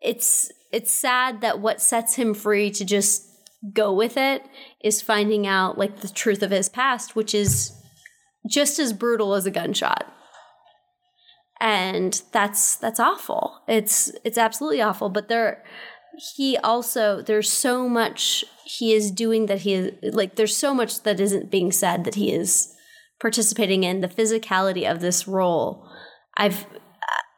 it's 0.00 0.50
it's 0.72 0.90
sad 0.90 1.42
that 1.42 1.60
what 1.60 1.82
sets 1.82 2.14
him 2.14 2.32
free 2.32 2.70
to 2.70 2.84
just 2.84 3.31
go 3.72 3.92
with 3.92 4.16
it 4.16 4.42
is 4.82 5.00
finding 5.00 5.46
out 5.46 5.78
like 5.78 6.00
the 6.00 6.08
truth 6.08 6.42
of 6.42 6.50
his 6.50 6.68
past 6.68 7.14
which 7.14 7.34
is 7.34 7.72
just 8.48 8.78
as 8.78 8.92
brutal 8.92 9.34
as 9.34 9.46
a 9.46 9.50
gunshot. 9.50 10.12
And 11.60 12.20
that's 12.32 12.76
that's 12.76 12.98
awful. 12.98 13.60
It's 13.68 14.10
it's 14.24 14.38
absolutely 14.38 14.82
awful. 14.82 15.08
But 15.10 15.28
there 15.28 15.64
he 16.34 16.56
also 16.58 17.22
there's 17.22 17.50
so 17.50 17.88
much 17.88 18.44
he 18.64 18.92
is 18.92 19.10
doing 19.10 19.46
that 19.46 19.60
he 19.60 19.74
is 19.74 20.14
like 20.14 20.34
there's 20.34 20.56
so 20.56 20.74
much 20.74 21.02
that 21.04 21.20
isn't 21.20 21.50
being 21.50 21.70
said 21.70 22.04
that 22.04 22.16
he 22.16 22.32
is 22.32 22.74
participating 23.20 23.84
in. 23.84 24.00
The 24.00 24.08
physicality 24.08 24.90
of 24.90 25.00
this 25.00 25.28
role 25.28 25.88
i've 26.36 26.66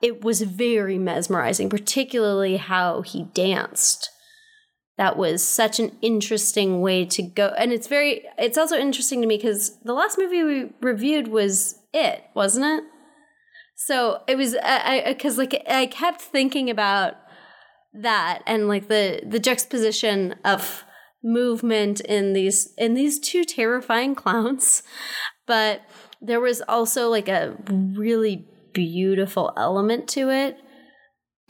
it 0.01 0.23
was 0.23 0.43
very 0.43 0.99
mesmerizing 0.99 1.69
particularly 1.69 2.57
how 2.57 3.03
he 3.03 3.25
danced 3.35 4.09
that 4.97 5.17
was 5.17 5.43
such 5.43 5.81
an 5.81 5.93
interesting 6.03 6.81
way 6.81 7.05
to 7.07 7.23
go. 7.23 7.53
And 7.59 7.73
it's 7.73 7.89
very 7.89 8.25
it's 8.39 8.59
also 8.59 8.77
interesting 8.77 9.21
to 9.21 9.27
me 9.27 9.37
because 9.37 9.79
the 9.81 9.93
last 9.93 10.19
movie 10.19 10.43
we 10.43 10.73
reviewed 10.81 11.29
was 11.29 11.81
it 11.93 12.25
wasn't 12.35 12.67
it? 12.67 12.85
So 13.77 14.23
it 14.29 14.37
was 14.37 14.57
i 14.63 15.03
because 15.07 15.37
like 15.37 15.63
i 15.69 15.87
kept 15.87 16.21
thinking 16.21 16.71
about 16.71 17.15
that 17.93 18.43
and 18.47 18.69
like 18.69 18.89
the 18.89 19.21
the 19.27 19.41
juxtaposition 19.41 20.37
of 20.45 20.85
movement 21.25 22.01
in 22.01 22.35
these 22.35 22.73
in 22.79 22.95
these 22.95 23.19
two 23.19 23.45
terrifying 23.45 24.15
clowns. 24.23 24.83
But 25.47 25.83
there 26.23 26.41
was 26.41 26.63
also 26.69 27.09
like 27.09 27.29
a 27.29 27.57
really 27.69 28.47
beautiful 28.73 29.53
element 29.57 30.09
to 30.09 30.31
it 30.31 30.59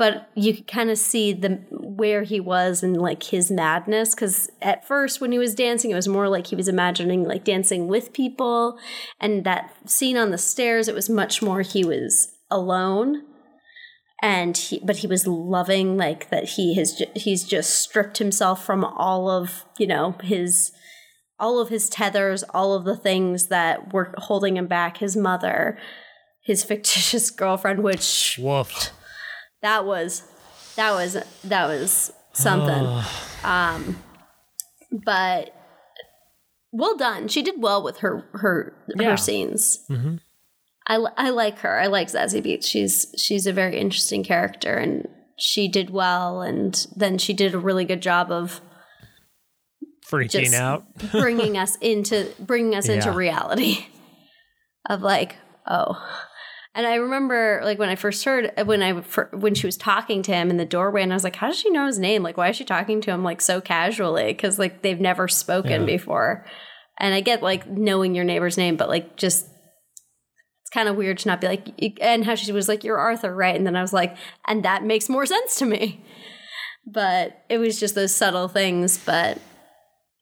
but 0.05 0.29
you 0.35 0.53
could 0.53 0.67
kind 0.67 0.91
of 0.91 0.99
see 0.99 1.33
the 1.33 1.49
where 1.71 2.25
he 2.25 2.39
was 2.39 2.83
and 2.83 2.95
like 3.01 3.23
his 3.23 3.51
madness 3.51 4.15
because 4.15 4.51
at 4.61 4.87
first 4.87 5.19
when 5.19 5.33
he 5.33 5.39
was 5.39 5.55
dancing 5.55 5.91
it 5.91 5.95
was 5.95 6.07
more 6.07 6.29
like 6.29 6.49
he 6.49 6.57
was 6.57 6.69
imagining 6.69 7.25
like 7.25 7.43
dancing 7.43 7.89
with 7.89 8.13
people 8.13 8.79
and 9.19 9.45
that 9.45 9.75
scene 9.87 10.19
on 10.19 10.31
the 10.31 10.37
stairs 10.37 10.89
it 10.89 10.95
was 10.95 11.09
much 11.09 11.41
more 11.41 11.63
he 11.63 11.87
was 11.87 12.37
alone 12.51 13.23
and 14.21 14.59
he 14.59 14.79
but 14.85 14.99
he 14.99 15.07
was 15.07 15.27
loving 15.27 15.97
like 15.97 16.29
that 16.29 16.51
he 16.51 16.75
has 16.75 17.03
he's 17.17 17.43
just 17.43 17.71
stripped 17.81 18.19
himself 18.19 18.63
from 18.63 18.85
all 18.85 19.31
of 19.31 19.65
you 19.79 19.87
know 19.87 20.15
his 20.23 20.71
all 21.41 21.59
of 21.59 21.71
his 21.71 21.89
tethers 21.89 22.43
all 22.51 22.75
of 22.75 22.85
the 22.85 22.97
things 22.97 23.47
that 23.47 23.95
were 23.95 24.13
holding 24.19 24.59
him 24.59 24.67
back 24.67 24.99
his 24.99 25.17
mother 25.17 25.79
his 26.43 26.63
fictitious 26.71 27.31
girlfriend 27.31 27.83
which. 27.83 28.39
That 29.65 29.87
was 29.87 30.23
that 30.77 30.93
was 30.93 31.17
that 31.43 31.67
was 31.69 32.13
something. 32.35 33.03
Um 33.43 33.97
but 34.93 35.55
well 36.71 36.97
done. 36.99 37.29
She 37.29 37.43
did 37.43 37.63
well 37.63 37.83
with 37.83 37.99
her 37.99 38.25
her 38.35 38.77
Yeah. 38.95 39.13
her 39.13 39.17
scenes. 39.17 39.79
Mhm. 39.91 40.21
I, 40.87 40.97
I 41.17 41.31
like 41.31 41.61
her. 41.61 41.81
I 41.81 41.87
like 41.87 42.09
Zazie 42.09 42.45
Beetz 42.45 42.67
she's 42.67 43.07
she's 43.17 43.47
a 43.47 43.55
very 43.55 43.79
interesting 43.81 44.23
character 44.23 44.75
and 44.77 45.09
she 45.39 45.67
did 45.67 45.89
well 45.89 46.43
and 46.43 46.87
then 46.95 47.17
she 47.17 47.33
did 47.33 47.55
a 47.55 47.59
really 47.59 47.87
good 47.87 48.03
job 48.03 48.31
of 48.31 48.61
Freaking 50.07 50.53
out. 50.53 50.85
bringing 51.13 51.57
us 51.57 51.77
into 51.77 52.31
bringing 52.39 52.75
us 52.75 52.91
into 52.91 53.11
reality 53.13 53.87
of 54.91 55.01
like 55.01 55.37
oh 55.67 55.97
and 56.75 56.87
i 56.87 56.95
remember 56.97 57.61
like 57.65 57.79
when 57.79 57.89
i 57.89 57.95
first 57.95 58.25
heard 58.25 58.53
uh, 58.57 58.65
when 58.65 58.83
i 58.83 58.93
when 58.93 59.55
she 59.55 59.67
was 59.67 59.77
talking 59.77 60.23
to 60.23 60.33
him 60.33 60.51
in 60.51 60.57
the 60.57 60.65
doorway 60.65 61.03
and 61.03 61.13
i 61.13 61.17
was 61.17 61.25
like 61.25 61.37
how 61.37 61.47
does 61.49 61.59
she 61.59 61.71
know 61.71 61.87
his 61.87 61.99
name? 61.99 62.23
Like 62.23 62.37
why 62.37 62.49
is 62.51 62.57
she 62.57 62.65
talking 62.65 63.01
to 63.03 63.11
him 63.11 63.23
like 63.23 63.41
so 63.41 63.61
casually? 63.61 64.27
Because 64.27 64.59
like 64.59 64.83
they've 64.83 65.01
never 65.01 65.29
spoken 65.29 65.83
Yeah. 65.83 65.87
before. 65.87 66.47
And 66.99 67.15
i 67.15 67.21
get 67.21 67.43
like 67.43 67.67
knowing 67.69 68.15
your 68.15 68.25
neighbor's 68.25 68.57
name 68.57 68.77
but 68.77 68.89
like 68.89 69.17
just 69.17 69.47
it's 70.63 70.71
kind 70.73 70.89
of 70.89 70.97
weird 70.97 71.19
to 71.19 71.29
not 71.29 71.41
be 71.41 71.47
like 71.47 71.99
and 72.01 72.25
how 72.25 72.35
she 72.35 72.51
was 72.53 72.69
like 72.69 72.85
you're 72.85 72.99
arthur 72.99 73.35
right? 73.35 73.55
And 73.57 73.67
then 73.67 73.77
i 73.77 73.83
was 73.83 73.93
like 73.93 74.17
and 74.47 74.65
that 74.65 74.85
makes 74.85 75.09
more 75.09 75.27
sense 75.27 75.57
to 75.57 75.67
me. 75.67 76.05
But 76.87 77.43
it 77.49 77.59
was 77.59 77.81
just 77.81 77.95
those 77.95 78.15
subtle 78.15 78.49
things 78.49 78.99
but 78.99 79.39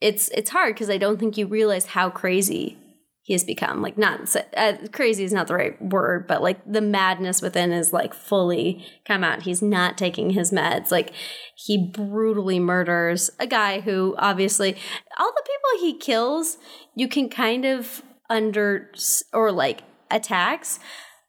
it's 0.00 0.28
it's 0.30 0.50
hard 0.50 0.74
because 0.74 0.90
I 0.90 0.98
don't 0.98 1.18
think 1.20 1.36
you 1.36 1.46
realize 1.46 1.86
how 1.86 2.10
crazy 2.10 2.76
he 3.24 3.32
has 3.34 3.44
become. 3.44 3.80
Like 3.82 3.96
not 3.96 4.34
uh, 4.56 4.74
crazy 4.92 5.22
is 5.22 5.32
not 5.32 5.46
the 5.46 5.54
right 5.54 5.80
word, 5.80 6.26
but 6.26 6.42
like 6.42 6.60
the 6.70 6.80
madness 6.80 7.40
within 7.40 7.70
is 7.72 7.92
like 7.92 8.12
fully 8.12 8.84
come 9.06 9.22
out. 9.22 9.42
He's 9.42 9.62
not 9.62 9.96
taking 9.96 10.30
his 10.30 10.50
meds. 10.50 10.90
Like 10.90 11.12
he 11.54 11.78
brutally 11.78 12.58
murders 12.58 13.30
a 13.38 13.46
guy 13.46 13.80
who 13.80 14.16
obviously 14.18 14.76
all 15.18 15.32
the 15.32 15.42
people 15.42 15.86
he 15.86 15.96
kills, 15.98 16.58
you 16.96 17.08
can 17.08 17.28
kind 17.28 17.64
of 17.64 18.02
under 18.28 18.90
or 19.32 19.52
like 19.52 19.82
attacks. 20.10 20.80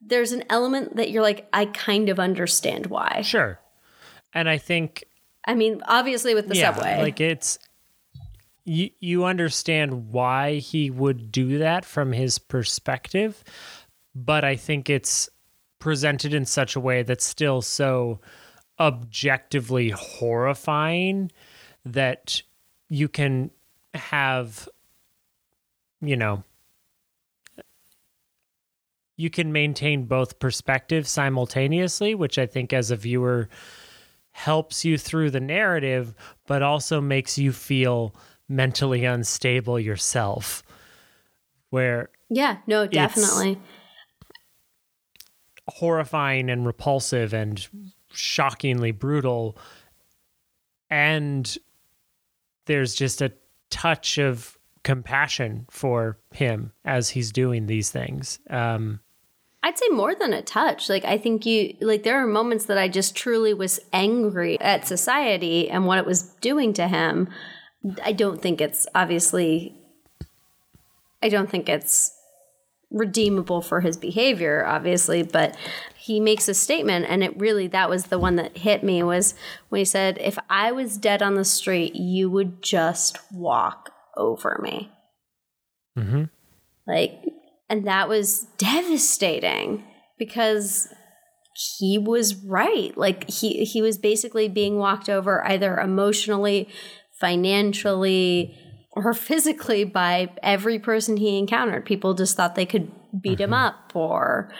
There's 0.01 0.31
an 0.31 0.43
element 0.49 0.95
that 0.95 1.11
you're 1.11 1.23
like, 1.23 1.47
I 1.53 1.65
kind 1.67 2.09
of 2.09 2.19
understand 2.19 2.87
why. 2.87 3.21
Sure. 3.21 3.59
And 4.33 4.49
I 4.49 4.57
think 4.57 5.03
I 5.45 5.53
mean, 5.53 5.81
obviously 5.87 6.33
with 6.33 6.47
the 6.47 6.55
yeah, 6.55 6.73
subway, 6.73 6.99
like 7.01 7.21
it's 7.21 7.59
you 8.65 8.89
you 8.99 9.25
understand 9.25 10.09
why 10.11 10.55
he 10.55 10.89
would 10.89 11.31
do 11.31 11.57
that 11.59 11.85
from 11.85 12.11
his 12.11 12.39
perspective, 12.39 13.43
but 14.15 14.43
I 14.43 14.55
think 14.55 14.89
it's 14.89 15.29
presented 15.79 16.33
in 16.33 16.45
such 16.45 16.75
a 16.75 16.79
way 16.79 17.03
that's 17.03 17.25
still 17.25 17.61
so 17.61 18.19
objectively 18.79 19.89
horrifying 19.89 21.31
that 21.85 22.41
you 22.89 23.07
can 23.07 23.51
have 23.93 24.67
you 26.01 26.15
know 26.15 26.43
you 29.15 29.29
can 29.29 29.51
maintain 29.51 30.05
both 30.05 30.39
perspectives 30.39 31.11
simultaneously 31.11 32.15
which 32.15 32.39
i 32.39 32.45
think 32.45 32.73
as 32.73 32.89
a 32.89 32.95
viewer 32.95 33.47
helps 34.31 34.83
you 34.83 34.97
through 34.97 35.29
the 35.29 35.39
narrative 35.39 36.15
but 36.47 36.63
also 36.63 36.99
makes 36.99 37.37
you 37.37 37.51
feel 37.51 38.15
mentally 38.53 39.05
unstable 39.05 39.79
yourself 39.79 40.63
where 41.69 42.09
yeah, 42.29 42.57
no, 42.67 42.87
definitely. 42.87 43.59
horrifying 45.67 46.49
and 46.49 46.65
repulsive 46.65 47.33
and 47.33 47.67
shockingly 48.11 48.91
brutal 48.91 49.57
and 50.89 51.57
there's 52.65 52.93
just 52.93 53.21
a 53.21 53.33
touch 53.69 54.19
of 54.19 54.57
compassion 54.83 55.65
for 55.71 56.19
him 56.31 56.71
as 56.85 57.09
he's 57.09 57.31
doing 57.31 57.65
these 57.65 57.89
things 57.89 58.39
um 58.49 58.99
I'd 59.63 59.77
say 59.77 59.87
more 59.89 60.13
than 60.13 60.33
a 60.33 60.41
touch. 60.41 60.89
Like 60.89 61.05
I 61.05 61.17
think 61.17 61.45
you 61.45 61.75
like 61.79 62.03
there 62.03 62.21
are 62.21 62.27
moments 62.27 62.65
that 62.65 62.77
I 62.77 62.89
just 62.89 63.15
truly 63.15 63.53
was 63.53 63.79
angry 63.93 64.59
at 64.59 64.85
society 64.85 65.69
and 65.69 65.87
what 65.87 65.97
it 65.99 66.05
was 66.05 66.23
doing 66.41 66.73
to 66.73 66.87
him. 66.89 67.29
I 68.03 68.11
don't 68.13 68.41
think 68.41 68.61
it's 68.61 68.87
obviously 68.95 69.75
I 71.21 71.29
don't 71.29 71.49
think 71.49 71.69
it's 71.69 72.11
redeemable 72.91 73.61
for 73.61 73.81
his 73.81 73.97
behavior 73.97 74.65
obviously, 74.65 75.23
but 75.23 75.55
he 75.95 76.19
makes 76.19 76.47
a 76.47 76.53
statement 76.53 77.05
and 77.09 77.23
it 77.23 77.37
really 77.39 77.67
that 77.67 77.89
was 77.89 78.05
the 78.05 78.19
one 78.19 78.35
that 78.35 78.57
hit 78.57 78.83
me 78.83 79.01
was 79.03 79.33
when 79.69 79.79
he 79.79 79.85
said 79.85 80.17
if 80.19 80.37
I 80.49 80.71
was 80.71 80.97
dead 80.97 81.21
on 81.21 81.35
the 81.35 81.45
street, 81.45 81.95
you 81.95 82.29
would 82.29 82.61
just 82.61 83.19
walk 83.31 83.89
over 84.15 84.59
me. 84.61 84.91
mhm. 85.97 86.29
Like, 86.85 87.23
And 87.69 87.87
that 87.87 88.09
was 88.09 88.45
devastating 88.57 89.83
because 90.19 90.89
he 91.79 91.97
was 91.97 92.35
right. 92.35 92.95
Like 92.97 93.29
he 93.29 93.63
he 93.63 93.81
was 93.81 93.97
basically 93.97 94.47
being 94.47 94.77
walked 94.77 95.09
over 95.09 95.45
either 95.47 95.79
emotionally, 95.79 96.67
financially, 97.23 98.53
or 98.91 99.13
physically 99.13 99.85
by 99.85 100.29
every 100.43 100.77
person 100.77 101.15
he 101.15 101.37
encountered. 101.37 101.85
People 101.85 102.13
just 102.13 102.35
thought 102.35 102.55
they 102.55 102.65
could 102.65 102.91
beat 103.21 103.39
him 103.39 103.51
mm-hmm. 103.51 103.65
up 103.65 103.95
or 103.95 104.51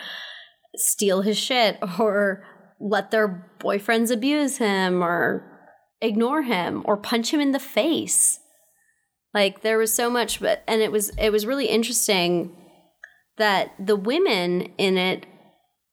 steal 0.74 1.20
his 1.20 1.36
shit 1.36 1.78
or 1.98 2.42
let 2.80 3.10
their 3.10 3.52
boyfriends 3.60 4.10
abuse 4.10 4.56
him 4.56 5.04
or 5.04 5.44
ignore 6.00 6.42
him 6.42 6.82
or 6.86 6.96
punch 6.96 7.34
him 7.34 7.40
in 7.40 7.52
the 7.52 7.60
face. 7.60 8.40
Like 9.34 9.60
there 9.60 9.76
was 9.76 9.92
so 9.92 10.08
much 10.08 10.40
but 10.40 10.64
and 10.66 10.80
it 10.80 10.90
was 10.90 11.10
it 11.18 11.30
was 11.30 11.44
really 11.44 11.66
interesting 11.66 12.56
that 13.36 13.74
the 13.78 13.96
women 13.96 14.72
in 14.78 14.96
it 14.96 15.26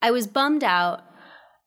I 0.01 0.12
was 0.12 0.25
bummed 0.25 0.63
out 0.63 1.04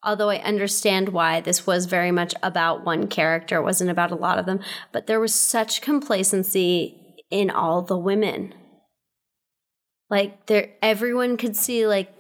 although 0.04 0.30
I 0.30 0.38
understand 0.38 1.08
why 1.10 1.40
this 1.40 1.66
was 1.66 1.86
very 1.86 2.10
much 2.10 2.34
about 2.42 2.84
one 2.84 3.08
character, 3.08 3.56
it 3.56 3.62
wasn't 3.62 3.90
about 3.90 4.12
a 4.12 4.16
lot 4.16 4.38
of 4.38 4.46
them, 4.46 4.60
but 4.92 5.06
there 5.06 5.20
was 5.20 5.34
such 5.34 5.80
complacency 5.80 7.16
in 7.30 7.50
all 7.50 7.82
the 7.82 7.98
women. 7.98 8.54
Like 10.10 10.46
there 10.46 10.70
everyone 10.82 11.36
could 11.36 11.56
see 11.56 11.86
like 11.86 12.12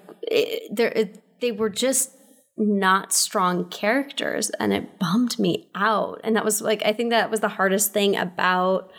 there 0.70 1.10
they 1.40 1.52
were 1.52 1.70
just 1.70 2.10
not 2.56 3.12
strong 3.12 3.68
characters 3.68 4.50
and 4.58 4.72
it 4.72 4.98
bummed 4.98 5.38
me 5.38 5.68
out. 5.74 6.20
And 6.24 6.36
that 6.36 6.44
was 6.44 6.62
like 6.62 6.82
I 6.84 6.92
think 6.92 7.10
that 7.10 7.30
was 7.30 7.40
the 7.40 7.48
hardest 7.48 7.92
thing 7.92 8.16
about 8.16 8.90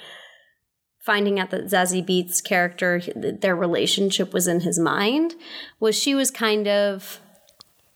finding 1.05 1.39
out 1.39 1.51
that 1.51 1.65
Zazie 1.65 2.05
Beetz 2.05 2.43
character 2.43 3.01
their 3.15 3.55
relationship 3.55 4.33
was 4.33 4.47
in 4.47 4.61
his 4.61 4.79
mind 4.79 5.35
was 5.79 5.97
she 5.97 6.15
was 6.15 6.31
kind 6.31 6.67
of 6.67 7.19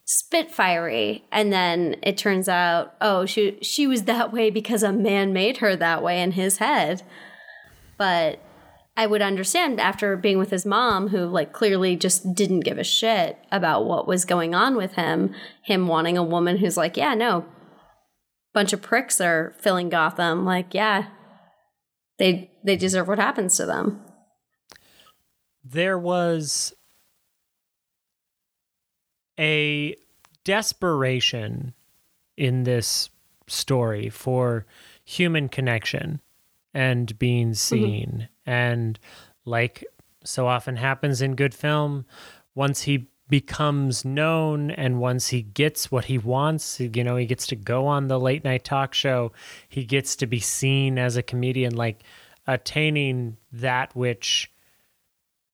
spitfirey 0.09 1.21
and 1.31 1.53
then 1.53 1.95
it 2.01 2.17
turns 2.17 2.49
out 2.49 2.95
oh 2.99 3.27
she 3.27 3.59
she 3.61 3.85
was 3.85 4.03
that 4.03 4.33
way 4.33 4.49
because 4.49 4.81
a 4.81 4.91
man 4.91 5.31
made 5.31 5.57
her 5.57 5.75
that 5.75 6.01
way 6.01 6.19
in 6.19 6.31
his 6.31 6.57
head 6.57 7.03
but 7.97 8.39
I 8.99 9.05
would 9.05 9.21
understand 9.21 9.79
after 9.79 10.17
being 10.17 10.37
with 10.37 10.49
his 10.49 10.65
mom, 10.65 11.07
who 11.07 11.25
like 11.25 11.53
clearly 11.53 11.95
just 11.95 12.35
didn't 12.35 12.65
give 12.65 12.77
a 12.77 12.83
shit 12.83 13.37
about 13.49 13.85
what 13.85 14.05
was 14.05 14.25
going 14.25 14.53
on 14.53 14.75
with 14.75 14.95
him, 14.95 15.33
him 15.61 15.87
wanting 15.87 16.17
a 16.17 16.23
woman 16.23 16.57
who's 16.57 16.75
like, 16.75 16.97
yeah, 16.97 17.13
no, 17.13 17.45
bunch 18.53 18.73
of 18.73 18.81
pricks 18.81 19.21
are 19.21 19.55
filling 19.57 19.87
Gotham. 19.87 20.43
Like, 20.43 20.73
yeah, 20.73 21.05
they 22.17 22.51
they 22.65 22.75
deserve 22.75 23.07
what 23.07 23.19
happens 23.19 23.55
to 23.55 23.65
them. 23.65 24.01
There 25.63 25.97
was 25.97 26.73
a 29.39 29.95
desperation 30.43 31.73
in 32.37 32.63
this 32.63 33.09
story 33.47 34.09
for 34.09 34.65
human 35.03 35.49
connection 35.49 36.21
and 36.73 37.17
being 37.17 37.53
seen. 37.53 38.27
Mm-hmm. 38.45 38.49
And 38.49 38.99
like 39.45 39.83
so 40.23 40.47
often 40.47 40.75
happens 40.75 41.21
in 41.21 41.35
good 41.35 41.53
film, 41.53 42.05
once 42.53 42.83
he 42.83 43.07
becomes 43.29 44.03
known 44.03 44.71
and 44.71 44.99
once 44.99 45.27
he 45.27 45.41
gets 45.41 45.91
what 45.91 46.05
he 46.05 46.17
wants, 46.17 46.79
you 46.79 47.03
know, 47.03 47.15
he 47.15 47.25
gets 47.25 47.47
to 47.47 47.55
go 47.55 47.85
on 47.85 48.07
the 48.07 48.19
late 48.19 48.43
night 48.43 48.63
talk 48.63 48.93
show, 48.93 49.31
he 49.67 49.85
gets 49.85 50.15
to 50.15 50.25
be 50.25 50.39
seen 50.39 50.97
as 50.97 51.15
a 51.15 51.23
comedian, 51.23 51.75
like 51.75 52.03
attaining 52.47 53.37
that 53.51 53.95
which 53.95 54.51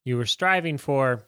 you 0.06 0.16
were 0.16 0.26
striving 0.26 0.78
for 0.78 1.24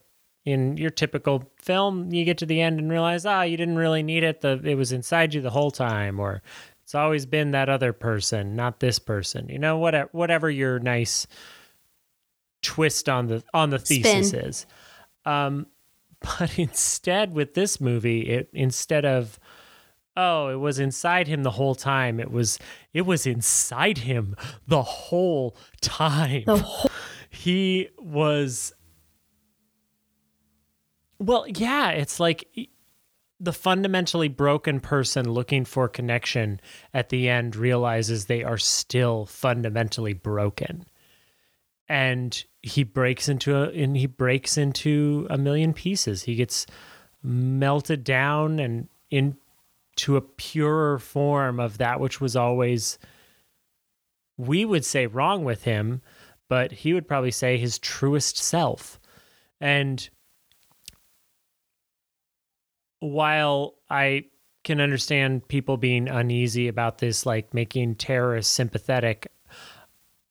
in 0.47 0.77
your 0.77 0.89
typical 0.89 1.43
film 1.57 2.13
you 2.13 2.23
get 2.23 2.37
to 2.37 2.45
the 2.45 2.61
end 2.61 2.79
and 2.79 2.89
realize 2.89 3.25
ah 3.25 3.39
oh, 3.39 3.41
you 3.41 3.57
didn't 3.57 3.77
really 3.77 4.01
need 4.01 4.23
it 4.23 4.41
the 4.41 4.59
it 4.63 4.75
was 4.75 4.91
inside 4.91 5.33
you 5.33 5.41
the 5.41 5.49
whole 5.49 5.71
time 5.71 6.19
or 6.19 6.41
it's 6.87 6.95
always 6.95 7.25
been 7.25 7.51
that 7.51 7.67
other 7.67 7.91
person, 7.91 8.55
not 8.55 8.79
this 8.79 8.97
person. 8.97 9.49
You 9.49 9.59
know, 9.59 9.77
whatever 9.77 10.07
whatever 10.13 10.49
your 10.49 10.79
nice 10.79 11.27
twist 12.61 13.09
on 13.09 13.27
the 13.27 13.43
on 13.53 13.71
the 13.71 13.77
thesis 13.77 14.29
Spin. 14.29 14.39
is. 14.39 14.65
Um, 15.25 15.67
but 16.21 16.57
instead, 16.57 17.33
with 17.33 17.55
this 17.55 17.81
movie, 17.81 18.21
it 18.21 18.49
instead 18.53 19.03
of 19.03 19.37
oh, 20.15 20.47
it 20.47 20.55
was 20.55 20.79
inside 20.79 21.27
him 21.27 21.43
the 21.43 21.51
whole 21.51 21.75
time. 21.75 22.21
It 22.21 22.31
was 22.31 22.57
it 22.93 23.01
was 23.01 23.27
inside 23.27 23.97
him 23.97 24.37
the 24.65 24.83
whole 24.83 25.57
time. 25.81 26.43
The 26.45 26.55
whole- 26.55 26.91
he 27.29 27.89
was 27.99 28.73
well, 31.19 31.45
yeah, 31.47 31.89
it's 31.91 32.19
like 32.19 32.47
the 33.39 33.53
fundamentally 33.53 34.27
broken 34.27 34.79
person 34.79 35.29
looking 35.29 35.65
for 35.65 35.87
connection 35.87 36.59
at 36.93 37.09
the 37.09 37.29
end 37.29 37.55
realizes 37.55 38.25
they 38.25 38.43
are 38.43 38.57
still 38.57 39.25
fundamentally 39.25 40.13
broken. 40.13 40.85
And 41.89 42.43
he 42.61 42.83
breaks 42.83 43.29
into 43.29 43.55
a 43.55 43.69
and 43.69 43.95
he 43.95 44.07
breaks 44.07 44.57
into 44.57 45.27
a 45.29 45.37
million 45.37 45.73
pieces. 45.73 46.23
He 46.23 46.35
gets 46.35 46.65
melted 47.23 48.03
down 48.03 48.59
and 48.59 48.89
into 49.09 50.17
a 50.17 50.21
purer 50.21 50.99
form 50.99 51.59
of 51.59 51.77
that 51.77 51.99
which 51.99 52.19
was 52.19 52.35
always 52.35 52.99
we 54.35 54.65
would 54.65 54.85
say 54.85 55.07
wrong 55.07 55.43
with 55.43 55.63
him 55.63 56.01
but 56.49 56.71
he 56.71 56.93
would 56.93 57.07
probably 57.07 57.31
say 57.31 57.57
his 57.57 57.79
truest 57.79 58.37
self. 58.37 58.99
And 59.59 60.09
while 62.99 63.75
I 63.89 64.25
can 64.63 64.81
understand 64.81 65.47
people 65.47 65.77
being 65.77 66.07
uneasy 66.07 66.67
about 66.67 66.97
this, 66.97 67.25
like 67.25 67.53
making 67.53 67.95
terrorists 67.95 68.53
sympathetic, 68.53 69.31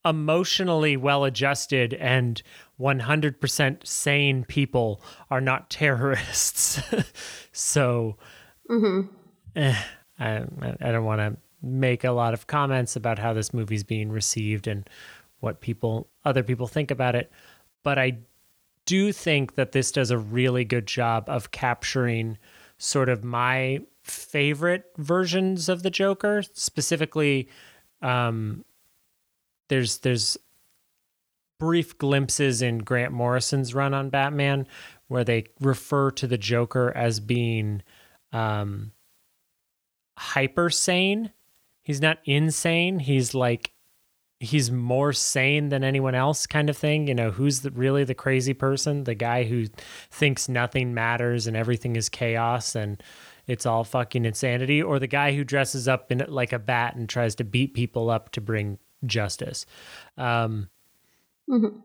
emotionally 0.05 0.97
well 0.97 1.25
adjusted 1.25 1.95
and 1.95 2.43
100% 2.81 3.87
sane 3.87 4.45
people 4.45 5.01
are 5.31 5.41
not 5.41 5.71
terrorists. 5.71 6.81
so 7.53 8.17
mm-hmm. 8.71 9.09
eh, 9.57 9.77
I, 10.19 10.45
I 10.81 10.93
don't 10.93 11.05
want 11.05 11.21
to 11.21 11.37
make 11.63 12.05
a 12.05 12.13
lot 12.13 12.35
of 12.35 12.47
comments 12.47 12.95
about 12.95 13.19
how 13.19 13.33
this 13.33 13.53
movie's 13.53 13.85
being 13.85 14.11
received 14.11 14.67
and 14.67 14.89
what 15.41 15.61
people 15.61 16.09
other 16.25 16.43
people 16.43 16.67
think 16.67 16.91
about 16.91 17.15
it 17.15 17.31
but 17.83 17.99
i 17.99 18.17
do 18.85 19.13
think 19.13 19.57
that 19.57 19.73
this 19.73 19.91
does 19.91 20.11
a 20.11 20.19
really 20.19 20.65
good 20.65 20.87
job 20.87 21.29
of 21.29 21.51
capturing 21.51 22.39
sort 22.79 23.09
of 23.09 23.25
my 23.25 23.81
favorite 24.03 24.85
versions 24.97 25.69
of 25.69 25.83
the 25.83 25.91
Joker. 25.91 26.43
Specifically, 26.53 27.49
um, 28.03 28.65
there's 29.69 29.99
there's 29.99 30.37
brief 31.59 31.97
glimpses 31.99 32.63
in 32.63 32.79
Grant 32.79 33.13
Morrison's 33.13 33.75
run 33.75 33.95
on 33.95 34.11
Batman 34.11 34.67
where 35.09 35.25
they 35.25 35.45
refer 35.61 36.11
to 36.11 36.27
the 36.27 36.39
Joker 36.39 36.93
as 36.95 37.21
being 37.21 37.83
um, 38.33 38.93
hyper 40.19 40.71
sane. 40.71 41.33
He's 41.83 42.01
not 42.01 42.19
insane. 42.25 42.99
He's 42.99 43.35
like 43.35 43.73
he's 44.39 44.71
more 44.71 45.13
sane 45.13 45.71
than 45.71 45.83
anyone 45.83 46.15
else 46.15 46.47
kind 46.47 46.69
of 46.69 46.77
thing 46.77 47.09
you 47.09 47.15
know 47.15 47.31
who's 47.31 47.61
the, 47.61 47.71
really 47.71 48.05
the 48.05 48.15
crazy 48.15 48.53
person 48.53 49.05
the 49.05 49.15
guy 49.15 49.45
who 49.45 49.67
thinks 50.11 50.49
nothing 50.49 50.93
matters 50.93 51.47
and 51.47 51.57
everything 51.57 51.97
is 51.97 52.09
chaos 52.09 52.75
and 52.75 53.03
it's 53.47 53.65
all 53.65 53.85
fucking 53.85 54.25
insanity 54.25 54.83
or 54.83 54.99
the 54.99 55.07
guy 55.07 55.35
who 55.35 55.43
dresses 55.43 55.89
up 55.89 56.13
in 56.13 56.23
like 56.29 56.53
a 56.53 56.59
bat 56.59 56.97
and 56.97 57.09
tries 57.09 57.35
to 57.35 57.45
beat 57.45 57.73
people 57.73 58.11
up 58.11 58.31
to 58.31 58.41
bring 58.41 58.79
justice 59.07 59.65
um 60.19 60.69
mm-hmm. 61.49 61.79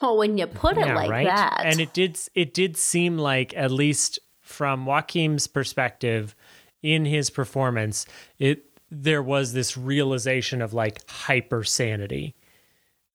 well 0.00 0.16
when 0.16 0.38
you 0.38 0.46
put 0.46 0.78
it 0.78 0.86
yeah, 0.86 0.94
like 0.94 1.10
right? 1.10 1.26
that 1.26 1.60
and 1.64 1.78
it 1.78 1.92
did 1.92 2.18
it 2.34 2.54
did 2.54 2.76
seem 2.76 3.18
like 3.18 3.54
at 3.54 3.70
least 3.70 4.18
from 4.40 4.86
Joaquin's 4.86 5.46
perspective 5.46 6.34
in 6.82 7.04
his 7.04 7.28
performance 7.28 8.06
it 8.38 8.69
there 8.90 9.22
was 9.22 9.52
this 9.52 9.76
realization 9.76 10.60
of 10.60 10.74
like 10.74 11.08
hyper 11.08 11.64
sanity. 11.64 12.34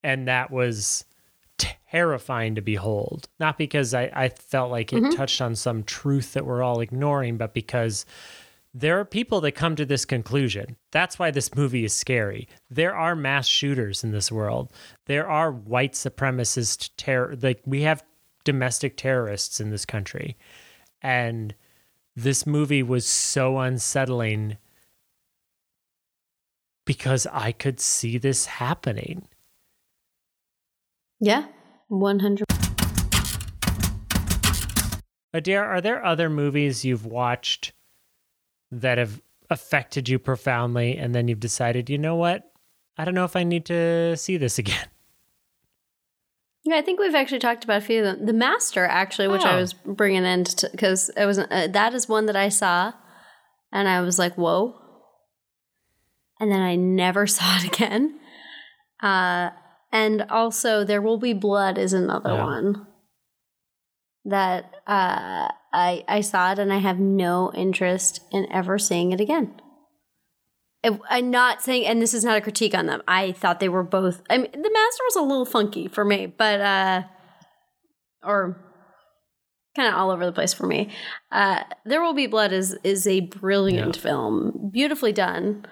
And 0.03 0.27
that 0.27 0.51
was 0.51 1.05
terrifying 1.57 2.55
to 2.55 2.61
behold. 2.61 3.27
Not 3.39 3.57
because 3.57 3.93
I, 3.93 4.11
I 4.13 4.29
felt 4.29 4.71
like 4.71 4.93
it 4.93 5.01
mm-hmm. 5.01 5.15
touched 5.15 5.41
on 5.41 5.55
some 5.55 5.83
truth 5.83 6.33
that 6.33 6.45
we're 6.45 6.63
all 6.63 6.81
ignoring, 6.81 7.37
but 7.37 7.53
because 7.53 8.05
there 8.73 8.99
are 8.99 9.05
people 9.05 9.39
that 9.41 9.53
come 9.53 9.75
to 9.77 9.85
this 9.85 10.03
conclusion. 10.03 10.75
That's 10.91 11.17
why 11.17 11.31
this 11.31 11.55
movie 11.55 11.85
is 11.85 11.93
scary. 11.93 12.49
There 12.69 12.93
are 12.93 13.15
mass 13.15 13.47
shooters 13.47 14.03
in 14.03 14.11
this 14.11 14.31
world. 14.31 14.71
There 15.05 15.27
are 15.29 15.51
white 15.51 15.93
supremacist 15.93 16.89
terror. 16.97 17.37
Like 17.41 17.61
we 17.65 17.83
have 17.83 18.03
domestic 18.43 18.97
terrorists 18.97 19.61
in 19.61 19.69
this 19.69 19.85
country. 19.85 20.35
And 21.01 21.55
this 22.15 22.45
movie 22.45 22.83
was 22.83 23.05
so 23.05 23.59
unsettling 23.59 24.57
because 26.85 27.27
I 27.31 27.51
could 27.51 27.79
see 27.79 28.17
this 28.17 28.45
happening. 28.45 29.27
Yeah, 31.19 31.45
100. 31.87 32.45
Adair, 35.33 35.65
are 35.65 35.81
there 35.81 36.03
other 36.05 36.29
movies 36.29 36.85
you've 36.85 37.05
watched 37.05 37.73
that 38.71 38.97
have 38.97 39.21
affected 39.49 40.07
you 40.07 40.17
profoundly 40.17 40.97
and 40.97 41.13
then 41.13 41.27
you've 41.27 41.39
decided, 41.39 41.89
you 41.89 41.97
know 41.97 42.15
what? 42.15 42.51
I 42.97 43.03
don't 43.03 43.13
know 43.13 43.25
if 43.25 43.35
I 43.35 43.43
need 43.43 43.65
to 43.65 44.15
see 44.15 44.37
this 44.37 44.57
again. 44.59 44.87
Yeah, 46.63 46.77
I 46.77 46.81
think 46.81 46.99
we've 46.99 47.13
actually 47.13 47.39
talked 47.39 47.63
about 47.63 47.83
a 47.83 47.85
few 47.85 47.99
of 48.03 48.05
them. 48.17 48.25
The 48.25 48.33
Master, 48.33 48.85
actually, 48.85 49.27
which 49.27 49.43
I 49.45 49.55
Oh. 49.55 49.59
was 49.61 49.73
bringing 49.73 50.23
in 50.25 50.45
because 50.71 51.09
it 51.15 51.25
was 51.25 51.37
uh, 51.37 51.67
that 51.71 51.93
is 51.93 52.09
one 52.09 52.25
that 52.25 52.35
I 52.35 52.49
saw, 52.49 52.91
and 53.71 53.87
I 53.87 54.01
was 54.01 54.17
like, 54.17 54.33
"Whoa!" 54.35 54.73
And 56.39 56.51
then 56.51 56.61
I 56.61 56.75
never 56.75 57.27
saw 57.37 57.57
it 57.57 57.65
again. 57.65 58.19
Uh, 59.01 59.51
and 59.91 60.23
also, 60.29 60.83
There 60.83 61.01
Will 61.01 61.17
Be 61.17 61.33
Blood 61.33 61.77
is 61.77 61.93
another 61.93 62.31
Yeah. 62.33 62.43
one 62.43 62.87
that 64.25 64.65
uh, 64.87 65.47
I 65.71 66.03
I 66.07 66.21
saw 66.21 66.51
it, 66.51 66.59
and 66.59 66.73
I 66.73 66.77
have 66.79 66.99
no 66.99 67.51
interest 67.53 68.21
in 68.31 68.51
ever 68.51 68.77
seeing 68.79 69.11
it 69.11 69.21
again. 69.21 69.61
I- 70.83 70.99
I'm 71.09 71.29
not 71.31 71.61
saying, 71.61 71.85
and 71.85 72.01
this 72.01 72.13
is 72.13 72.25
not 72.25 72.37
a 72.37 72.41
critique 72.41 72.73
on 72.75 72.87
them. 72.87 73.01
I 73.07 73.31
thought 73.33 73.59
they 73.59 73.69
were 73.69 73.83
both. 73.83 74.21
I 74.29 74.37
mean, 74.37 74.51
the 74.51 74.57
master 74.71 75.03
was 75.05 75.15
a 75.15 75.21
little 75.21 75.45
funky 75.45 75.87
for 75.87 76.03
me, 76.03 76.25
but 76.25 76.59
uh, 76.59 77.03
or 78.23 78.59
kind 79.75 79.87
of 79.87 79.93
all 79.95 80.09
over 80.11 80.25
the 80.25 80.31
place 80.31 80.53
for 80.53 80.65
me. 80.65 80.89
Uh, 81.31 81.63
there 81.85 82.01
will 82.01 82.13
be 82.13 82.27
blood 82.27 82.51
is 82.51 82.75
is 82.83 83.05
a 83.05 83.19
brilliant 83.21 83.95
film, 83.95 84.69
beautifully 84.73 85.11
done. 85.13 85.65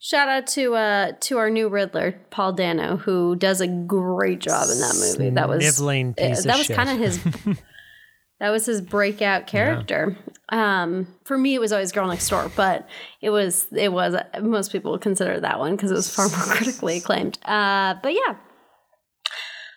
Shout 0.00 0.28
out 0.28 0.46
to 0.48 0.74
uh 0.74 1.12
to 1.22 1.38
our 1.38 1.50
new 1.50 1.68
Riddler, 1.68 2.20
Paul 2.30 2.52
Dano, 2.52 2.96
who 2.96 3.34
does 3.34 3.60
a 3.60 3.66
great 3.66 4.38
job 4.38 4.68
in 4.70 4.78
that 4.78 4.94
movie. 4.94 5.30
That 5.30 5.48
was 5.48 5.76
Sniveling 5.76 6.14
uh, 6.18 6.40
that 6.42 6.58
was 6.58 6.68
kind 6.68 6.88
of 6.88 6.98
his 6.98 7.22
that 8.40 8.50
was 8.50 8.64
his 8.66 8.80
breakout 8.80 9.48
character. 9.48 10.16
Um 10.50 11.08
for 11.24 11.36
me 11.36 11.54
it 11.54 11.60
was 11.60 11.72
always 11.72 11.90
girl 11.90 12.06
next 12.06 12.28
door 12.28 12.50
but 12.54 12.88
it 13.20 13.30
was 13.30 13.66
it 13.72 13.92
was 13.92 14.14
most 14.40 14.70
people 14.70 14.96
consider 14.98 15.40
that 15.40 15.58
one 15.58 15.74
because 15.74 15.90
it 15.90 15.94
was 15.94 16.14
far 16.14 16.28
more 16.28 16.38
critically 16.56 16.98
acclaimed. 16.98 17.38
Uh 17.44 17.94
but 18.00 18.14
yeah. 18.14 18.36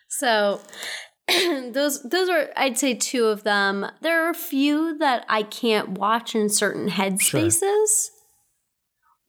So 0.08 0.62
those 1.72 2.04
those 2.04 2.30
are 2.30 2.50
i'd 2.58 2.78
say 2.78 2.94
two 2.94 3.26
of 3.26 3.42
them. 3.42 3.88
There 4.02 4.24
are 4.24 4.30
a 4.30 4.36
few 4.36 5.00
that 5.00 5.26
i 5.28 5.42
can't 5.42 5.98
watch 5.98 6.36
in 6.36 6.48
certain 6.48 6.90
headspaces 6.90 8.12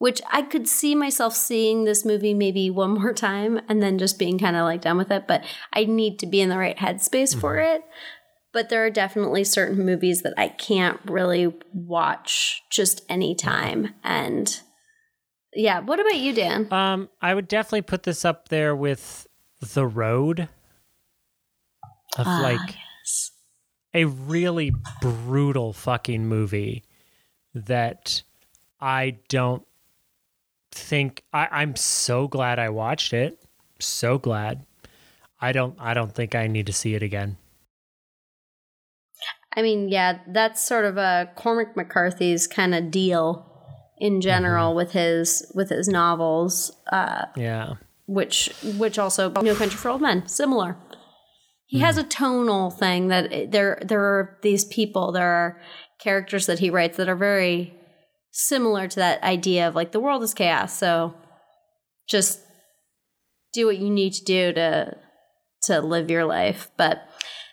which 0.03 0.21
i 0.31 0.41
could 0.41 0.67
see 0.67 0.93
myself 0.93 1.33
seeing 1.33 1.85
this 1.85 2.03
movie 2.03 2.33
maybe 2.33 2.69
one 2.69 2.91
more 2.91 3.13
time 3.13 3.61
and 3.69 3.81
then 3.81 3.97
just 3.97 4.19
being 4.19 4.37
kind 4.37 4.57
of 4.57 4.63
like 4.63 4.81
done 4.81 4.97
with 4.97 5.09
it 5.11 5.27
but 5.27 5.43
i 5.71 5.85
need 5.85 6.19
to 6.19 6.27
be 6.27 6.41
in 6.41 6.49
the 6.49 6.57
right 6.57 6.77
headspace 6.77 7.39
for 7.39 7.57
it 7.57 7.81
but 8.53 8.69
there 8.69 8.85
are 8.85 8.91
definitely 8.91 9.43
certain 9.43 9.83
movies 9.83 10.21
that 10.21 10.35
I 10.37 10.47
can't 10.47 10.99
really 11.05 11.53
watch 11.73 12.61
just 12.69 13.03
any 13.09 13.33
time. 13.35 13.95
And 14.03 14.61
yeah, 15.53 15.79
what 15.79 15.99
about 15.99 16.17
you, 16.17 16.33
Dan? 16.33 16.71
Um, 16.71 17.09
I 17.19 17.33
would 17.33 17.47
definitely 17.47 17.81
put 17.81 18.03
this 18.03 18.23
up 18.23 18.49
there 18.49 18.75
with 18.75 19.27
The 19.59 19.85
Road. 19.85 20.47
Of 22.15 22.27
Ah, 22.27 22.41
like 22.43 22.75
a 23.95 24.05
really 24.05 24.71
brutal 25.01 25.73
fucking 25.73 26.27
movie 26.27 26.83
that 27.55 28.21
I 28.79 29.17
don't 29.29 29.65
think 30.73 31.23
I, 31.31 31.47
I'm 31.51 31.75
so 31.75 32.27
glad 32.27 32.59
I 32.59 32.69
watched 32.69 33.13
it. 33.13 33.39
So 33.79 34.17
glad. 34.17 34.65
I 35.39 35.51
don't 35.51 35.75
I 35.79 35.93
don't 35.93 36.13
think 36.13 36.35
I 36.35 36.47
need 36.47 36.67
to 36.67 36.73
see 36.73 36.95
it 36.95 37.03
again. 37.03 37.37
I 39.55 39.61
mean, 39.61 39.89
yeah, 39.89 40.19
that's 40.27 40.65
sort 40.65 40.85
of 40.85 40.97
a 40.97 41.31
Cormac 41.35 41.75
McCarthy's 41.75 42.47
kind 42.47 42.73
of 42.73 42.89
deal 42.89 43.45
in 43.99 44.13
mm-hmm. 44.13 44.21
general 44.21 44.73
with 44.73 44.93
his 44.93 45.51
with 45.53 45.69
his 45.69 45.87
novels, 45.87 46.71
uh, 46.91 47.25
Yeah. 47.35 47.73
which 48.05 48.51
which 48.77 48.97
also 48.97 49.29
No 49.29 49.55
Country 49.55 49.77
for 49.77 49.89
Old 49.89 50.01
Men, 50.01 50.27
similar. 50.27 50.77
He 51.65 51.79
has 51.79 51.95
hmm. 51.95 52.01
a 52.01 52.03
tonal 52.03 52.69
thing 52.71 53.07
that 53.07 53.31
eh, 53.31 53.45
there 53.49 53.81
there 53.85 54.01
are 54.01 54.37
these 54.41 54.65
people, 54.65 55.11
there 55.11 55.27
are 55.27 55.61
characters 55.99 56.45
that 56.47 56.59
he 56.59 56.69
writes 56.69 56.97
that 56.97 57.09
are 57.09 57.15
very 57.15 57.73
similar 58.33 58.87
to 58.89 58.95
that 58.97 59.23
idea 59.23 59.67
of 59.67 59.75
like 59.75 59.91
the 59.93 59.99
world 60.01 60.23
is 60.23 60.33
chaos, 60.33 60.77
so 60.77 61.13
just 62.09 62.41
do 63.53 63.67
what 63.67 63.77
you 63.77 63.89
need 63.89 64.13
to 64.13 64.23
do 64.25 64.51
to 64.53 64.97
to 65.63 65.79
live 65.79 66.09
your 66.11 66.25
life. 66.25 66.69
But 66.75 67.07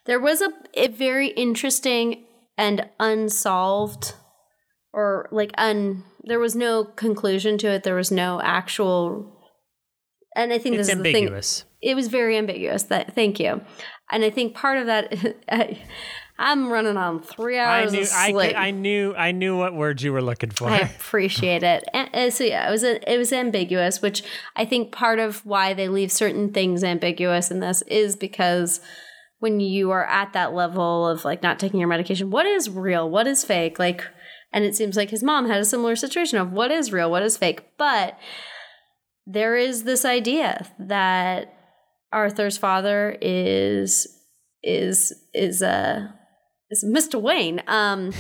there 0.07 0.19
was 0.19 0.41
a, 0.41 0.51
a 0.75 0.89
very 0.89 1.29
interesting 1.29 2.25
and 2.59 2.89
unsolved 2.99 4.15
or 4.93 5.29
like 5.31 5.53
un 5.57 6.03
there 6.25 6.41
was 6.41 6.57
no 6.57 6.85
conclusion 6.85 7.57
to 7.59 7.69
it. 7.69 7.85
There 7.85 7.95
was 7.95 8.11
no 8.11 8.41
actual 8.43 9.37
and 10.35 10.53
I 10.53 10.59
think 10.59 10.77
It's 10.77 10.89
this 10.89 10.97
is 10.97 11.03
the 11.03 11.13
thing 11.13 11.17
ambiguous. 11.25 11.65
it 11.83 11.95
was 11.95 12.09
very 12.09 12.37
ambiguous. 12.37 12.85
That 12.85 13.15
thank 13.15 13.39
you, 13.41 13.61
and 14.11 14.25
I 14.25 14.31
think 14.31 14.55
part 14.55 14.79
of 14.79 14.87
that. 14.87 15.13
I, 15.49 15.79
I'm 16.41 16.73
running 16.73 16.97
on 16.97 17.21
three 17.21 17.59
I 17.59 17.83
hours 17.83 17.93
knew 17.93 18.01
of 18.01 18.11
I, 18.15 18.31
sleep. 18.31 18.57
I 18.57 18.71
knew 18.71 19.15
I 19.15 19.31
knew 19.31 19.59
what 19.59 19.75
words 19.75 20.03
you 20.03 20.11
were 20.11 20.23
looking 20.23 20.51
for. 20.51 20.71
I 20.71 20.79
appreciate 20.97 21.63
it. 21.63 21.85
And, 21.93 22.09
and 22.15 22.33
so 22.33 22.45
yeah, 22.45 22.67
it 22.67 22.71
was 22.71 22.83
a, 22.83 23.13
it 23.13 23.19
was 23.19 23.31
ambiguous, 23.31 24.01
which 24.01 24.25
I 24.57 24.65
think 24.65 24.91
part 24.91 25.19
of 25.19 25.45
why 25.45 25.75
they 25.75 25.87
leave 25.89 26.11
certain 26.11 26.51
things 26.51 26.83
ambiguous 26.83 27.51
in 27.51 27.61
this 27.61 27.83
is 27.83 28.17
because 28.17 28.81
when 29.41 29.61
you 29.61 29.91
are 29.91 30.07
at 30.07 30.33
that 30.33 30.55
level 30.55 31.07
of 31.07 31.27
like 31.27 31.43
not 31.43 31.59
taking 31.59 31.79
your 31.79 31.91
medication, 31.91 32.31
what 32.31 32.47
is 32.47 32.71
real, 32.71 33.09
what 33.09 33.27
is 33.27 33.45
fake, 33.45 33.79
like. 33.79 34.03
And 34.53 34.65
it 34.65 34.75
seems 34.75 34.97
like 34.97 35.11
his 35.11 35.23
mom 35.23 35.47
had 35.47 35.61
a 35.61 35.65
similar 35.65 35.95
situation 35.95 36.39
of 36.39 36.51
what 36.51 36.73
is 36.73 36.91
real, 36.91 37.09
what 37.09 37.23
is 37.23 37.37
fake. 37.37 37.63
But 37.79 38.19
there 39.25 39.57
is 39.57 39.85
this 39.85 40.05
idea 40.05 40.67
that 40.81 41.55
Arthur's 42.13 42.57
father 42.57 43.17
is 43.21 44.09
is 44.63 45.15
is 45.33 45.63
uh 45.63 46.09
is 46.71 46.85
Mr. 46.85 47.21
Wayne. 47.21 47.63
Um 47.67 48.13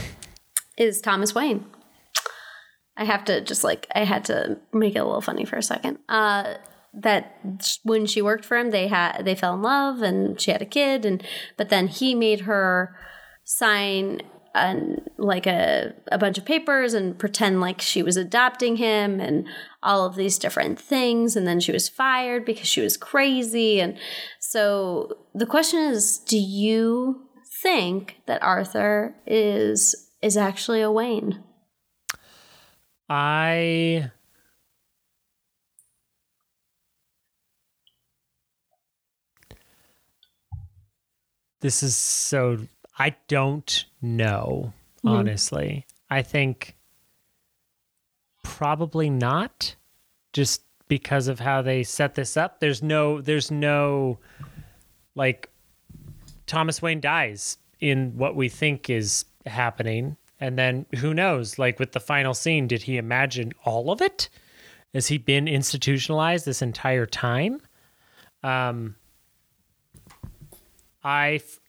is 0.76 1.00
Thomas 1.00 1.34
Wayne. 1.34 1.66
I 2.96 3.04
have 3.04 3.24
to 3.26 3.40
just 3.40 3.64
like 3.64 3.86
I 3.94 4.04
had 4.04 4.24
to 4.26 4.58
make 4.72 4.96
it 4.96 5.00
a 5.00 5.04
little 5.04 5.20
funny 5.20 5.44
for 5.44 5.56
a 5.56 5.62
second. 5.62 5.98
Uh 6.08 6.54
that 6.92 7.40
when 7.84 8.04
she 8.04 8.20
worked 8.20 8.44
for 8.44 8.56
him 8.56 8.70
they 8.70 8.88
had 8.88 9.22
they 9.24 9.34
fell 9.34 9.54
in 9.54 9.62
love 9.62 10.02
and 10.02 10.40
she 10.40 10.50
had 10.50 10.62
a 10.62 10.66
kid 10.66 11.04
and 11.04 11.22
but 11.56 11.68
then 11.68 11.86
he 11.86 12.14
made 12.14 12.40
her 12.40 12.96
sign 13.44 14.20
an 14.54 15.00
like 15.16 15.46
a 15.46 15.94
a 16.10 16.18
bunch 16.18 16.36
of 16.36 16.44
papers 16.44 16.92
and 16.92 17.18
pretend 17.18 17.60
like 17.60 17.80
she 17.80 18.02
was 18.02 18.16
adopting 18.16 18.76
him 18.76 19.20
and 19.20 19.46
all 19.82 20.04
of 20.04 20.16
these 20.16 20.38
different 20.38 20.80
things 20.80 21.36
and 21.36 21.46
then 21.46 21.60
she 21.60 21.70
was 21.70 21.88
fired 21.88 22.44
because 22.44 22.66
she 22.66 22.80
was 22.80 22.96
crazy 22.96 23.80
and 23.80 23.96
so 24.40 25.16
the 25.34 25.46
question 25.46 25.78
is 25.78 26.18
do 26.18 26.36
you 26.38 27.28
think 27.62 28.16
that 28.26 28.42
Arthur 28.42 29.14
is 29.26 30.10
is 30.22 30.36
actually 30.36 30.82
a 30.82 30.90
Wayne? 30.90 31.42
I 33.08 34.10
This 41.60 41.82
is 41.82 41.94
so 41.94 42.58
I 42.98 43.16
don't 43.28 43.84
know, 44.00 44.72
mm-hmm. 44.98 45.08
honestly. 45.08 45.86
I 46.08 46.22
think 46.22 46.76
probably 48.42 49.10
not 49.10 49.76
just 50.32 50.62
because 50.88 51.28
of 51.28 51.40
how 51.40 51.62
they 51.62 51.82
set 51.82 52.14
this 52.14 52.36
up. 52.36 52.60
There's 52.60 52.82
no 52.82 53.20
there's 53.20 53.50
no 53.50 54.18
like 55.14 55.49
Thomas 56.50 56.82
Wayne 56.82 57.00
dies 57.00 57.58
in 57.78 58.16
what 58.16 58.34
we 58.34 58.48
think 58.48 58.90
is 58.90 59.24
happening. 59.46 60.16
And 60.40 60.58
then 60.58 60.84
who 60.96 61.14
knows? 61.14 61.58
Like 61.60 61.78
with 61.78 61.92
the 61.92 62.00
final 62.00 62.34
scene, 62.34 62.66
did 62.66 62.82
he 62.82 62.96
imagine 62.96 63.52
all 63.64 63.90
of 63.92 64.00
it? 64.02 64.28
Has 64.92 65.06
he 65.06 65.16
been 65.16 65.46
institutionalized 65.46 66.44
this 66.44 66.60
entire 66.60 67.06
time? 67.06 67.60
Um, 68.42 68.96
I 71.04 71.34
f- 71.34 71.60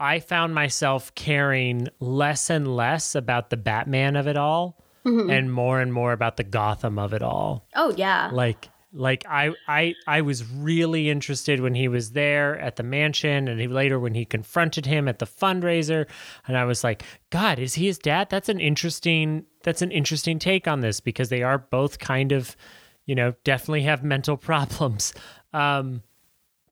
I 0.00 0.20
found 0.20 0.54
myself 0.54 1.14
caring 1.14 1.88
less 2.00 2.50
and 2.50 2.74
less 2.74 3.14
about 3.14 3.50
the 3.50 3.56
Batman 3.56 4.16
of 4.16 4.26
it 4.26 4.36
all 4.36 4.82
and 5.04 5.50
more 5.52 5.80
and 5.80 5.90
more 5.92 6.12
about 6.12 6.36
the 6.36 6.44
Gotham 6.44 6.98
of 6.98 7.14
it 7.14 7.22
all 7.22 7.66
Oh 7.74 7.94
yeah. 7.96 8.28
like 8.32 8.68
like 8.92 9.24
I 9.28 9.52
I 9.66 9.94
I 10.06 10.22
was 10.22 10.50
really 10.50 11.10
interested 11.10 11.60
when 11.60 11.74
he 11.74 11.88
was 11.88 12.12
there 12.12 12.58
at 12.58 12.76
the 12.76 12.82
mansion 12.82 13.46
and 13.48 13.60
he 13.60 13.68
later 13.68 13.98
when 14.00 14.14
he 14.14 14.24
confronted 14.24 14.86
him 14.86 15.08
at 15.08 15.18
the 15.18 15.26
fundraiser. 15.26 16.06
And 16.46 16.56
I 16.56 16.64
was 16.64 16.82
like 16.82 17.02
god 17.30 17.58
is 17.58 17.74
he 17.74 17.86
his 17.86 17.98
dad? 17.98 18.30
That's 18.30 18.48
an 18.48 18.60
interesting 18.60 19.44
that's 19.62 19.82
an 19.82 19.90
interesting 19.90 20.38
take 20.38 20.66
on 20.66 20.80
this 20.80 21.00
because 21.00 21.28
they 21.28 21.42
are 21.42 21.58
both 21.58 21.98
kind 21.98 22.32
of 22.32 22.56
you 23.04 23.14
know 23.14 23.34
definitely 23.44 23.82
have 23.82 24.02
mental 24.02 24.36
problems. 24.38 25.12
Um 25.52 26.02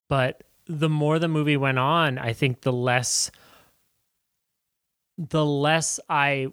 but 0.09 0.45
the 0.67 0.89
more 0.89 1.19
the 1.19 1.29
movie 1.29 1.57
went 1.57 1.79
on, 1.79 2.19
I 2.19 2.33
think 2.33 2.63
the 2.63 2.73
less 2.73 3.31
the 5.19 5.45
less 5.45 6.01
I 6.09 6.49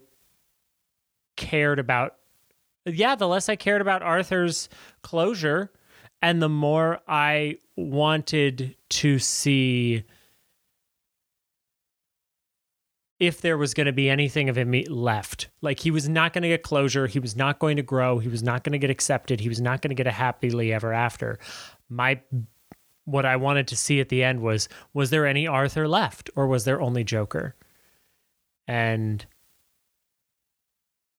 cared 1.36 1.80
about 1.80 2.16
yeah, 2.86 3.16
the 3.16 3.28
less 3.28 3.50
I 3.50 3.56
cared 3.56 3.82
about 3.82 4.02
Arthur's 4.02 4.70
closure 5.02 5.72
and 6.22 6.42
the 6.42 6.50
more 6.50 7.00
I 7.08 7.58
wanted 7.76 8.76
to 8.90 9.20
see 9.20 10.04
if 13.20 13.42
there 13.42 13.58
was 13.58 13.74
going 13.74 13.86
to 13.86 13.94
be 13.94 14.10
anything 14.10 14.50
of 14.50 14.58
him 14.58 14.72
left. 14.90 15.50
Like 15.62 15.80
he 15.80 15.92
was 15.92 16.10
not 16.10 16.34
going 16.34 16.42
to 16.42 16.50
get 16.50 16.64
closure, 16.64 17.08
he 17.08 17.20
was 17.20 17.36
not 17.36 17.60
going 17.60 17.78
to 17.78 17.84
grow, 17.84 18.20
he 18.20 18.28
was 18.28 18.44
not 18.44 18.64
going 18.64 18.74
to 18.74 18.80
get 18.80 18.90
accepted, 18.90 19.40
he 19.40 19.50
was 19.50 19.62
not 19.62 19.82
going 19.82 19.90
to 19.90 19.96
get 19.96 20.08
a 20.08 20.12
happily 20.12 20.74
ever 20.74 20.92
after. 20.92 21.40
My 21.90 22.20
what 23.06 23.26
I 23.26 23.36
wanted 23.36 23.68
to 23.68 23.76
see 23.76 24.00
at 24.00 24.10
the 24.10 24.24
end 24.24 24.42
was 24.42 24.70
was 24.94 25.10
there 25.10 25.26
any 25.26 25.48
Arthur 25.48 25.88
left 25.88 26.30
or 26.36 26.48
was 26.48 26.66
there 26.66 26.82
only 26.82 27.04
Joker? 27.04 27.56
And 28.68 29.26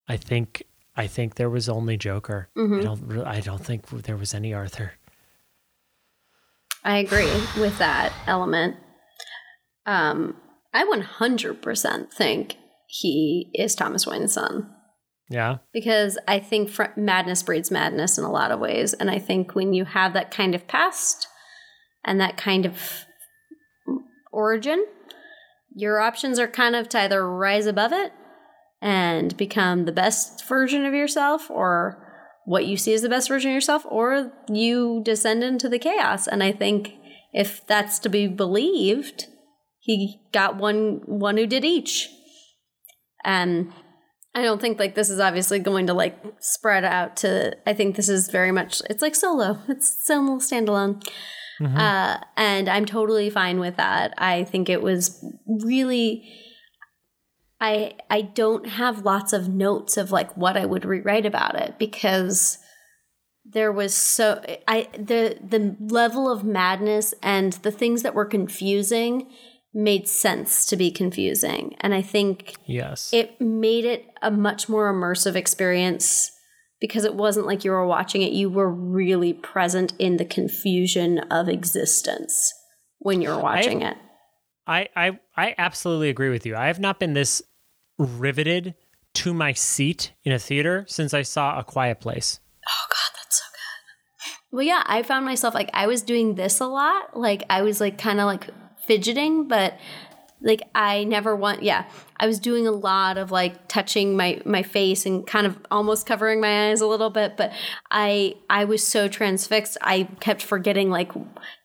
I 0.08 0.16
think 0.16 0.62
I 0.96 1.06
think 1.06 1.34
there 1.34 1.50
was 1.50 1.68
only 1.68 1.96
Joker. 1.96 2.48
Mm-hmm. 2.56 2.80
I 2.80 2.82
don't 2.82 3.26
I 3.26 3.40
don't 3.40 3.64
think 3.64 3.88
there 3.88 4.16
was 4.16 4.34
any 4.34 4.54
Arthur. 4.54 4.92
I 6.84 6.98
agree 6.98 7.32
with 7.58 7.78
that 7.78 8.12
element. 8.26 8.76
Um, 9.86 10.36
I 10.72 10.84
100% 10.84 12.12
think 12.12 12.56
he 12.86 13.50
is 13.54 13.74
Thomas 13.74 14.06
Wayne's 14.06 14.34
son. 14.34 14.70
Yeah. 15.30 15.58
Because 15.72 16.18
I 16.28 16.38
think 16.38 16.68
fr- 16.68 16.84
madness 16.96 17.42
breeds 17.42 17.70
madness 17.70 18.18
in 18.18 18.24
a 18.24 18.30
lot 18.30 18.50
of 18.50 18.60
ways. 18.60 18.92
And 18.92 19.10
I 19.10 19.18
think 19.18 19.54
when 19.54 19.72
you 19.72 19.86
have 19.86 20.12
that 20.12 20.30
kind 20.30 20.54
of 20.54 20.68
past 20.68 21.26
and 22.04 22.20
that 22.20 22.36
kind 22.36 22.66
of 22.66 23.06
origin, 24.30 24.84
your 25.74 26.00
options 26.00 26.38
are 26.38 26.48
kind 26.48 26.76
of 26.76 26.88
to 26.90 27.00
either 27.00 27.28
rise 27.28 27.66
above 27.66 27.92
it 27.92 28.12
and 28.84 29.34
become 29.38 29.86
the 29.86 29.92
best 29.92 30.46
version 30.46 30.84
of 30.84 30.92
yourself 30.92 31.50
or 31.50 31.98
what 32.44 32.66
you 32.66 32.76
see 32.76 32.92
as 32.92 33.00
the 33.00 33.08
best 33.08 33.28
version 33.28 33.50
of 33.50 33.54
yourself 33.54 33.86
or 33.88 34.30
you 34.46 35.00
descend 35.02 35.42
into 35.42 35.68
the 35.68 35.78
chaos. 35.78 36.28
And 36.28 36.42
i 36.42 36.52
think 36.52 36.94
if 37.32 37.66
that's 37.66 37.98
to 38.00 38.08
be 38.08 38.28
believed 38.28 39.26
he 39.80 40.20
got 40.32 40.56
one 40.56 41.00
one 41.06 41.36
who 41.36 41.46
did 41.46 41.64
each. 41.64 42.08
And 43.24 43.72
i 44.34 44.42
don't 44.42 44.60
think 44.60 44.78
like 44.78 44.94
this 44.94 45.08
is 45.08 45.18
obviously 45.18 45.58
going 45.58 45.86
to 45.86 45.94
like 45.94 46.22
spread 46.40 46.84
out 46.84 47.16
to 47.16 47.56
i 47.66 47.72
think 47.72 47.96
this 47.96 48.08
is 48.08 48.28
very 48.28 48.52
much 48.52 48.82
it's 48.90 49.02
like 49.02 49.14
solo. 49.14 49.58
It's 49.68 50.06
solo 50.06 50.36
standalone. 50.36 51.02
Mm-hmm. 51.60 51.78
uh, 51.78 52.18
and 52.36 52.68
i'm 52.68 52.84
totally 52.84 53.30
fine 53.30 53.60
with 53.60 53.76
that. 53.76 54.12
I 54.18 54.44
think 54.44 54.68
it 54.68 54.82
was 54.82 55.24
really 55.46 56.43
I 57.64 57.94
I 58.10 58.20
don't 58.20 58.66
have 58.68 59.06
lots 59.06 59.32
of 59.32 59.48
notes 59.48 59.96
of 59.96 60.12
like 60.12 60.36
what 60.36 60.58
I 60.58 60.66
would 60.66 60.84
rewrite 60.84 61.24
about 61.24 61.58
it 61.58 61.78
because 61.78 62.58
there 63.46 63.72
was 63.72 63.94
so 63.94 64.42
I 64.68 64.88
the 64.92 65.38
the 65.42 65.74
level 65.80 66.30
of 66.30 66.44
madness 66.44 67.14
and 67.22 67.54
the 67.54 67.70
things 67.70 68.02
that 68.02 68.14
were 68.14 68.26
confusing 68.26 69.30
made 69.72 70.06
sense 70.06 70.66
to 70.66 70.76
be 70.76 70.90
confusing. 70.90 71.74
And 71.80 71.94
I 71.94 72.02
think 72.02 72.54
yes. 72.66 73.12
it 73.12 73.40
made 73.40 73.86
it 73.86 74.06
a 74.22 74.30
much 74.30 74.68
more 74.68 74.92
immersive 74.92 75.34
experience 75.34 76.30
because 76.80 77.04
it 77.04 77.14
wasn't 77.14 77.46
like 77.46 77.64
you 77.64 77.70
were 77.70 77.86
watching 77.86 78.22
it. 78.22 78.32
You 78.32 78.50
were 78.50 78.70
really 78.70 79.32
present 79.32 79.94
in 79.98 80.18
the 80.18 80.24
confusion 80.26 81.18
of 81.30 81.48
existence 81.48 82.52
when 82.98 83.22
you're 83.22 83.40
watching 83.40 83.82
I, 83.82 83.90
it. 83.90 83.96
I, 84.66 84.88
I 84.94 85.18
I 85.34 85.54
absolutely 85.56 86.10
agree 86.10 86.30
with 86.30 86.44
you. 86.44 86.56
I 86.56 86.66
have 86.66 86.78
not 86.78 87.00
been 87.00 87.14
this 87.14 87.42
riveted 87.98 88.74
to 89.14 89.32
my 89.32 89.52
seat 89.52 90.12
in 90.24 90.32
a 90.32 90.38
theater 90.38 90.84
since 90.88 91.14
I 91.14 91.22
saw 91.22 91.58
A 91.58 91.64
Quiet 91.64 92.00
Place. 92.00 92.40
Oh 92.66 92.86
god, 92.88 93.18
that's 93.18 93.38
so 93.38 93.44
good. 93.52 94.56
Well, 94.56 94.66
yeah, 94.66 94.82
I 94.86 95.02
found 95.02 95.24
myself 95.24 95.54
like 95.54 95.70
I 95.72 95.86
was 95.86 96.02
doing 96.02 96.34
this 96.34 96.60
a 96.60 96.66
lot. 96.66 97.16
Like 97.16 97.44
I 97.48 97.62
was 97.62 97.80
like 97.80 97.98
kind 97.98 98.20
of 98.20 98.26
like 98.26 98.48
fidgeting, 98.86 99.48
but 99.48 99.78
like 100.44 100.62
I 100.74 101.04
never 101.04 101.34
want 101.34 101.62
yeah, 101.62 101.86
I 102.20 102.26
was 102.26 102.38
doing 102.38 102.66
a 102.66 102.70
lot 102.70 103.16
of 103.16 103.30
like 103.30 103.66
touching 103.66 104.16
my 104.16 104.40
my 104.44 104.62
face 104.62 105.06
and 105.06 105.26
kind 105.26 105.46
of 105.46 105.58
almost 105.70 106.06
covering 106.06 106.40
my 106.40 106.68
eyes 106.68 106.80
a 106.82 106.86
little 106.86 107.10
bit, 107.10 107.36
but 107.36 107.52
I 107.90 108.36
I 108.50 108.66
was 108.66 108.86
so 108.86 109.08
transfixed. 109.08 109.78
I 109.80 110.04
kept 110.20 110.42
forgetting 110.42 110.90
like 110.90 111.10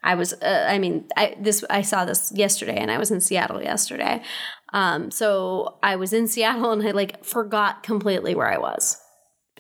I 0.01 0.15
was 0.15 0.33
uh, 0.41 0.65
I 0.67 0.79
mean, 0.79 1.05
I 1.17 1.35
this 1.39 1.63
I 1.69 1.81
saw 1.81 2.05
this 2.05 2.31
yesterday 2.33 2.77
and 2.77 2.89
I 2.89 2.97
was 2.97 3.11
in 3.11 3.19
Seattle 3.19 3.61
yesterday. 3.61 4.23
Um 4.71 5.11
so 5.11 5.77
I 5.83 5.97
was 5.97 6.13
in 6.13 6.27
Seattle 6.27 6.71
and 6.71 6.81
I 6.81 6.91
like 6.91 7.23
forgot 7.25 7.83
completely 7.83 8.33
where 8.33 8.51
I 8.51 8.57
was. 8.57 8.97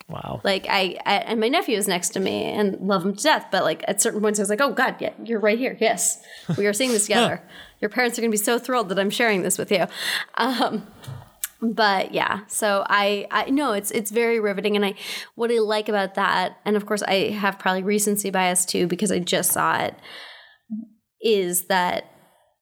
Wow. 0.07 0.41
Like 0.43 0.65
I, 0.67 0.97
I, 1.05 1.15
and 1.17 1.39
my 1.39 1.49
nephew 1.49 1.77
is 1.77 1.87
next 1.87 2.09
to 2.09 2.19
me 2.19 2.45
and 2.45 2.79
love 2.81 3.05
him 3.05 3.15
to 3.15 3.23
death. 3.23 3.47
But 3.51 3.63
like 3.63 3.83
at 3.87 4.01
certain 4.01 4.21
points, 4.21 4.39
I 4.39 4.41
was 4.41 4.49
like, 4.49 4.59
"Oh 4.61 4.73
God, 4.73 4.95
yeah, 4.99 5.13
you're 5.23 5.39
right 5.39 5.59
here. 5.59 5.77
Yes, 5.79 6.23
we 6.57 6.65
are 6.65 6.73
seeing 6.73 6.91
this 6.91 7.03
together. 7.05 7.43
Your 7.81 7.89
parents 7.89 8.17
are 8.17 8.21
going 8.21 8.31
to 8.31 8.37
be 8.37 8.43
so 8.43 8.59
thrilled 8.59 8.89
that 8.89 8.99
I'm 8.99 9.09
sharing 9.09 9.41
this 9.43 9.57
with 9.57 9.71
you." 9.71 9.85
Um, 10.35 10.87
but 11.61 12.13
yeah, 12.13 12.41
so 12.47 12.85
I, 12.87 13.27
I 13.31 13.49
know 13.49 13.73
it's 13.73 13.91
it's 13.91 14.11
very 14.11 14.39
riveting, 14.39 14.75
and 14.75 14.85
I 14.85 14.95
what 15.35 15.51
I 15.51 15.59
like 15.59 15.89
about 15.89 16.15
that, 16.15 16.57
and 16.65 16.77
of 16.77 16.85
course 16.85 17.03
I 17.03 17.29
have 17.31 17.59
probably 17.59 17.83
recency 17.83 18.29
bias 18.29 18.65
too 18.65 18.87
because 18.87 19.11
I 19.11 19.19
just 19.19 19.51
saw 19.51 19.77
it, 19.79 19.95
is 21.21 21.67
that 21.67 22.05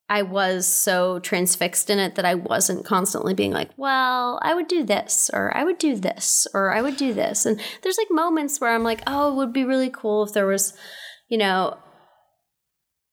I 0.09 0.21
was 0.21 0.65
so 0.65 1.19
transfixed 1.19 1.89
in 1.89 1.99
it 1.99 2.15
that 2.15 2.25
I 2.25 2.35
wasn't 2.35 2.85
constantly 2.85 3.33
being 3.33 3.51
like, 3.51 3.69
well, 3.75 4.39
I 4.41 4.55
would 4.55 4.67
do 4.67 4.83
this, 4.83 5.29
or 5.33 5.55
I 5.55 5.63
would 5.63 5.77
do 5.77 5.95
this, 5.95 6.47
or 6.53 6.73
I 6.73 6.81
would 6.81 6.95
do 6.95 7.13
this. 7.13 7.45
And 7.45 7.59
there's 7.81 7.97
like 7.97 8.09
moments 8.09 8.59
where 8.59 8.73
I'm 8.73 8.83
like, 8.83 9.01
oh, 9.05 9.31
it 9.31 9.35
would 9.35 9.53
be 9.53 9.65
really 9.65 9.89
cool 9.89 10.23
if 10.23 10.33
there 10.33 10.47
was, 10.47 10.73
you 11.27 11.37
know, 11.37 11.77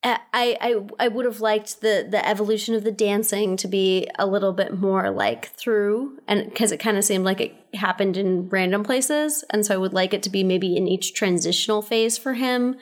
I 0.04 0.18
I 0.32 0.76
I 0.98 1.08
would 1.08 1.24
have 1.24 1.40
liked 1.40 1.80
the 1.80 2.06
the 2.08 2.26
evolution 2.26 2.74
of 2.74 2.84
the 2.84 2.92
dancing 2.92 3.56
to 3.56 3.68
be 3.68 4.08
a 4.18 4.26
little 4.26 4.52
bit 4.52 4.78
more 4.78 5.10
like 5.10 5.46
through 5.56 6.18
and 6.28 6.44
because 6.44 6.72
it 6.72 6.76
kind 6.78 6.98
of 6.98 7.04
seemed 7.04 7.24
like 7.24 7.40
it 7.40 7.54
happened 7.72 8.16
in 8.16 8.48
random 8.50 8.84
places 8.84 9.44
and 9.50 9.64
so 9.64 9.74
I 9.74 9.78
would 9.78 9.94
like 9.94 10.12
it 10.12 10.22
to 10.24 10.30
be 10.30 10.44
maybe 10.44 10.76
in 10.76 10.86
each 10.86 11.14
transitional 11.14 11.80
phase 11.80 12.18
for 12.18 12.34
him 12.34 12.76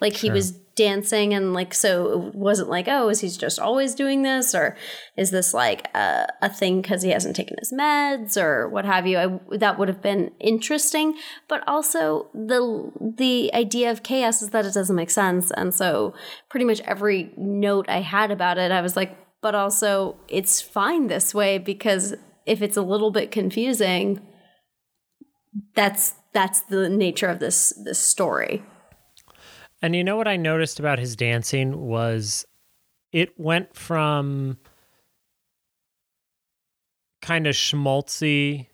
like 0.00 0.14
sure. 0.14 0.30
he 0.30 0.34
was 0.34 0.58
dancing 0.76 1.34
and 1.34 1.54
like 1.54 1.72
so 1.74 2.28
it 2.28 2.34
wasn't 2.34 2.68
like 2.68 2.86
oh 2.86 3.08
is 3.08 3.20
he 3.20 3.28
just 3.28 3.58
always 3.58 3.94
doing 3.94 4.22
this? 4.22 4.54
Or 4.54 4.76
is 5.16 5.30
this 5.30 5.52
like 5.52 5.86
a, 5.94 6.26
a 6.42 6.48
thing 6.48 6.82
because 6.82 7.02
he 7.02 7.10
hasn't 7.10 7.36
taken 7.36 7.56
his 7.58 7.72
meds 7.72 8.40
or 8.40 8.68
what 8.68 8.84
have 8.84 9.06
you? 9.06 9.18
I, 9.18 9.56
that 9.56 9.78
would 9.78 9.88
have 9.88 10.02
been 10.02 10.30
interesting. 10.38 11.16
But 11.48 11.66
also 11.66 12.28
the 12.34 12.92
the 13.00 13.50
idea 13.54 13.90
of 13.90 14.02
chaos 14.02 14.42
is 14.42 14.50
that 14.50 14.66
it 14.66 14.74
doesn't 14.74 14.96
make 14.96 15.10
sense. 15.10 15.50
And 15.50 15.74
so 15.74 16.14
pretty 16.48 16.64
much 16.64 16.80
every 16.80 17.32
note 17.36 17.86
i 17.88 18.00
had 18.00 18.30
about 18.30 18.58
it 18.58 18.70
i 18.72 18.80
was 18.80 18.96
like 18.96 19.16
but 19.42 19.54
also 19.54 20.16
it's 20.28 20.60
fine 20.60 21.06
this 21.06 21.34
way 21.34 21.58
because 21.58 22.14
if 22.46 22.62
it's 22.62 22.76
a 22.76 22.82
little 22.82 23.10
bit 23.10 23.30
confusing 23.30 24.20
that's 25.74 26.14
that's 26.32 26.60
the 26.62 26.88
nature 26.88 27.28
of 27.28 27.38
this 27.38 27.72
this 27.84 27.98
story 27.98 28.62
and 29.82 29.94
you 29.94 30.02
know 30.02 30.16
what 30.16 30.28
I 30.28 30.36
noticed 30.36 30.80
about 30.80 30.98
his 30.98 31.16
dancing 31.16 31.86
was 31.86 32.46
it 33.12 33.38
went 33.38 33.74
from 33.76 34.58
kind 37.20 37.46
of 37.46 37.54
schmaltzy, 37.54 38.66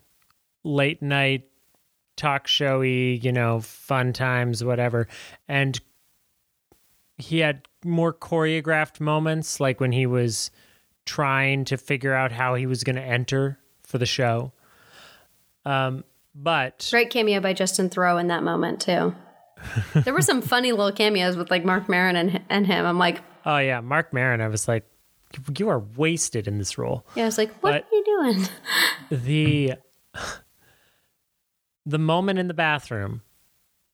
late 0.63 1.01
night 1.01 1.47
talk 2.15 2.47
showy, 2.47 3.15
you 3.15 3.31
know, 3.31 3.59
fun 3.61 4.13
times, 4.13 4.63
whatever. 4.63 5.07
And 5.47 5.79
he 7.17 7.39
had 7.39 7.67
more 7.83 8.13
choreographed 8.13 8.99
moments, 8.99 9.59
like 9.59 9.79
when 9.79 9.91
he 9.91 10.05
was 10.05 10.51
trying 11.05 11.65
to 11.65 11.77
figure 11.77 12.13
out 12.13 12.31
how 12.31 12.55
he 12.55 12.65
was 12.65 12.83
going 12.83 12.95
to 12.95 13.01
enter 13.01 13.59
for 13.81 13.97
the 13.97 14.05
show. 14.05 14.51
Um, 15.65 16.03
but 16.35 16.87
great 16.91 17.09
cameo 17.09 17.39
by 17.39 17.53
Justin 17.53 17.89
Theroux 17.89 18.19
in 18.19 18.27
that 18.27 18.43
moment 18.43 18.81
too 18.81 19.15
there 19.93 20.13
were 20.13 20.21
some 20.21 20.41
funny 20.41 20.71
little 20.71 20.91
cameos 20.91 21.35
with 21.35 21.51
like 21.51 21.65
Mark 21.65 21.89
Maron 21.89 22.15
and, 22.15 22.41
and 22.49 22.67
him. 22.67 22.85
I'm 22.85 22.97
like, 22.97 23.21
oh 23.45 23.57
yeah, 23.57 23.81
Mark 23.81 24.13
Maron. 24.13 24.41
I 24.41 24.47
was 24.47 24.67
like, 24.67 24.85
you 25.57 25.69
are 25.69 25.79
wasted 25.79 26.47
in 26.47 26.57
this 26.57 26.77
role. 26.77 27.05
Yeah, 27.15 27.23
I 27.23 27.25
was 27.25 27.37
like, 27.37 27.51
what 27.61 27.71
but 27.71 27.83
are 27.83 27.95
you 27.95 28.03
doing? 28.05 28.47
the 29.23 29.73
the 31.85 31.99
moment 31.99 32.39
in 32.39 32.47
the 32.47 32.53
bathroom 32.53 33.21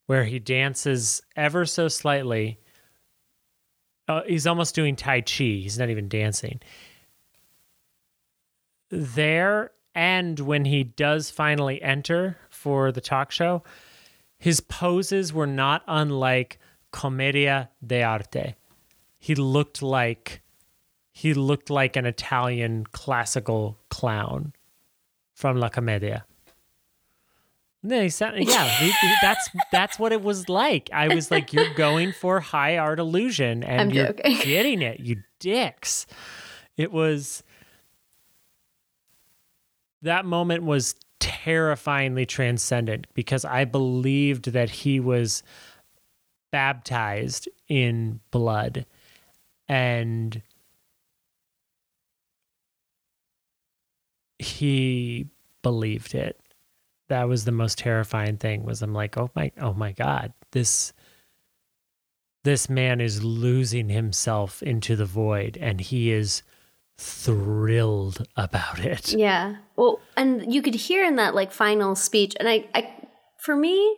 where 0.06 0.26
he 0.26 0.40
dances 0.40 1.22
ever 1.36 1.66
so 1.66 1.88
slightly. 1.88 2.60
Uh, 4.08 4.24
he's 4.28 4.48
almost 4.48 4.74
doing 4.74 4.96
Tai 4.96 5.22
Chi. 5.22 5.44
He's 5.44 5.78
not 5.78 5.90
even 5.90 6.10
dancing. 6.10 6.60
There 8.90 9.72
and 9.94 10.40
when 10.40 10.66
he 10.66 10.84
does 10.84 11.30
finally 11.30 11.82
enter 11.82 12.38
for 12.50 12.92
the 12.92 13.02
talk 13.02 13.32
show, 13.32 13.64
his 14.40 14.62
poses 14.62 15.32
were 15.34 15.48
not 15.48 15.84
unlike 15.88 16.58
commedia 16.92 17.70
dell'arte. 17.86 18.56
he 19.20 19.36
looked 19.36 19.82
like 19.82 20.42
he 21.12 21.34
looked 21.34 21.70
like 21.70 21.96
an 21.98 22.06
Italian 22.06 22.86
classical 22.92 23.78
clown 23.90 24.54
from 25.34 25.58
La 25.58 25.68
Commedia. 25.70 26.24
No, 27.84 28.02
he 28.02 28.08
yeah, 28.20 28.68
he- 28.70 28.92
he- 28.92 29.16
that's 29.22 29.50
that's 29.72 30.00
what 30.00 30.12
it 30.14 30.22
was 30.22 30.48
like. 30.50 30.90
I 30.94 31.14
was 31.14 31.30
like, 31.32 31.54
"You're 31.54 31.74
going 31.76 32.12
for 32.14 32.40
high 32.40 32.78
art 32.78 33.00
illusion, 33.00 33.64
and 33.64 33.82
I'm 33.82 33.90
you're 33.92 34.08
joking. 34.08 34.38
getting 34.44 34.82
it, 34.82 35.00
you 35.02 35.24
dicks." 35.40 36.06
It 36.78 36.92
was 36.92 37.44
that 40.02 40.26
moment 40.26 40.64
was 40.64 40.96
terrifyingly 41.20 42.26
transcendent 42.26 43.08
because 43.14 43.46
I 43.46 43.66
believed 43.66 44.52
that 44.54 44.70
he 44.70 45.00
was 45.00 45.44
baptized 46.52 47.48
in 47.68 48.20
blood, 48.32 48.86
and 49.68 50.42
he 54.40 55.28
believed 55.62 56.16
it. 56.16 56.40
That 57.10 57.28
was 57.28 57.46
the 57.46 57.52
most 57.52 57.80
terrifying 57.80 58.38
thing 58.38 58.64
was 58.64 58.84
i'm 58.84 58.94
like 58.94 59.18
oh 59.18 59.32
my 59.36 59.52
oh 59.60 59.74
my 59.74 59.92
god 59.92 60.32
this 60.52 60.94
this 62.44 62.70
man 62.70 63.02
is 63.02 63.24
losing 63.24 63.90
himself 63.90 64.64
into 64.64 64.96
the 64.96 65.06
void 65.06 65.58
and 65.60 65.82
he 65.82 66.12
is 66.12 66.42
thrilled 66.98 68.26
about 68.36 68.80
it. 68.80 69.14
Yeah. 69.14 69.56
Well, 69.80 70.02
and 70.18 70.54
you 70.54 70.62
could 70.62 70.76
hear 70.76 71.06
in 71.06 71.16
that 71.16 71.34
like 71.34 71.54
final 71.54 71.96
speech, 71.96 72.36
and 72.38 72.50
I, 72.50 72.66
I, 72.76 72.94
for 73.38 73.56
me, 73.56 73.96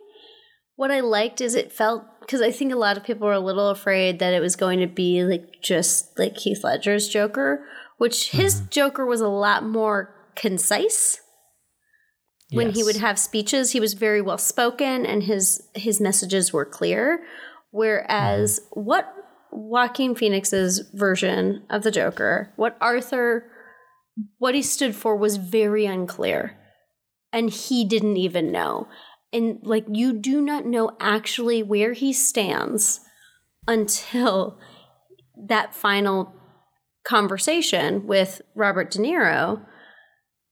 what 0.76 0.92
I 0.92 1.00
liked 1.00 1.40
is 1.40 1.56
it 1.56 1.72
felt 1.72 2.04
because 2.20 2.40
I 2.40 2.52
think 2.52 2.72
a 2.72 2.76
lot 2.76 2.96
of 2.96 3.02
people 3.02 3.26
were 3.26 3.32
a 3.32 3.40
little 3.40 3.68
afraid 3.68 4.20
that 4.20 4.32
it 4.32 4.38
was 4.38 4.54
going 4.54 4.78
to 4.78 4.86
be 4.86 5.24
like 5.24 5.60
just 5.60 6.16
like 6.16 6.36
Heath 6.36 6.62
Ledger's 6.62 7.08
Joker, 7.08 7.66
which 7.98 8.30
his 8.30 8.54
mm-hmm. 8.60 8.68
Joker 8.70 9.04
was 9.04 9.20
a 9.20 9.26
lot 9.26 9.64
more 9.64 10.14
concise. 10.36 11.20
When 12.52 12.70
he 12.70 12.84
would 12.84 12.98
have 12.98 13.18
speeches, 13.18 13.72
he 13.72 13.80
was 13.80 13.94
very 13.94 14.22
well 14.22 14.38
spoken, 14.38 15.04
and 15.04 15.24
his 15.24 15.68
his 15.74 16.00
messages 16.00 16.52
were 16.52 16.64
clear. 16.64 17.24
Whereas 17.72 18.60
mm-hmm. 18.60 18.80
what 18.82 19.12
Joaquin 19.50 20.14
Phoenix's 20.14 20.88
version 20.94 21.64
of 21.68 21.82
the 21.82 21.90
Joker, 21.90 22.52
what 22.54 22.76
Arthur 22.80 23.48
what 24.38 24.54
he 24.54 24.62
stood 24.62 24.94
for 24.94 25.16
was 25.16 25.36
very 25.36 25.86
unclear 25.86 26.58
and 27.32 27.50
he 27.50 27.84
didn't 27.84 28.16
even 28.16 28.52
know. 28.52 28.88
And 29.32 29.58
like 29.62 29.86
you 29.88 30.12
do 30.12 30.40
not 30.40 30.66
know 30.66 30.96
actually 31.00 31.62
where 31.62 31.94
he 31.94 32.12
stands 32.12 33.00
until 33.66 34.58
that 35.48 35.74
final 35.74 36.34
conversation 37.04 38.06
with 38.06 38.42
Robert 38.54 38.90
De 38.90 38.98
Niro. 38.98 39.64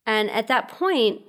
And 0.07 0.31
at 0.31 0.49
that 0.49 0.69
point 0.69 1.21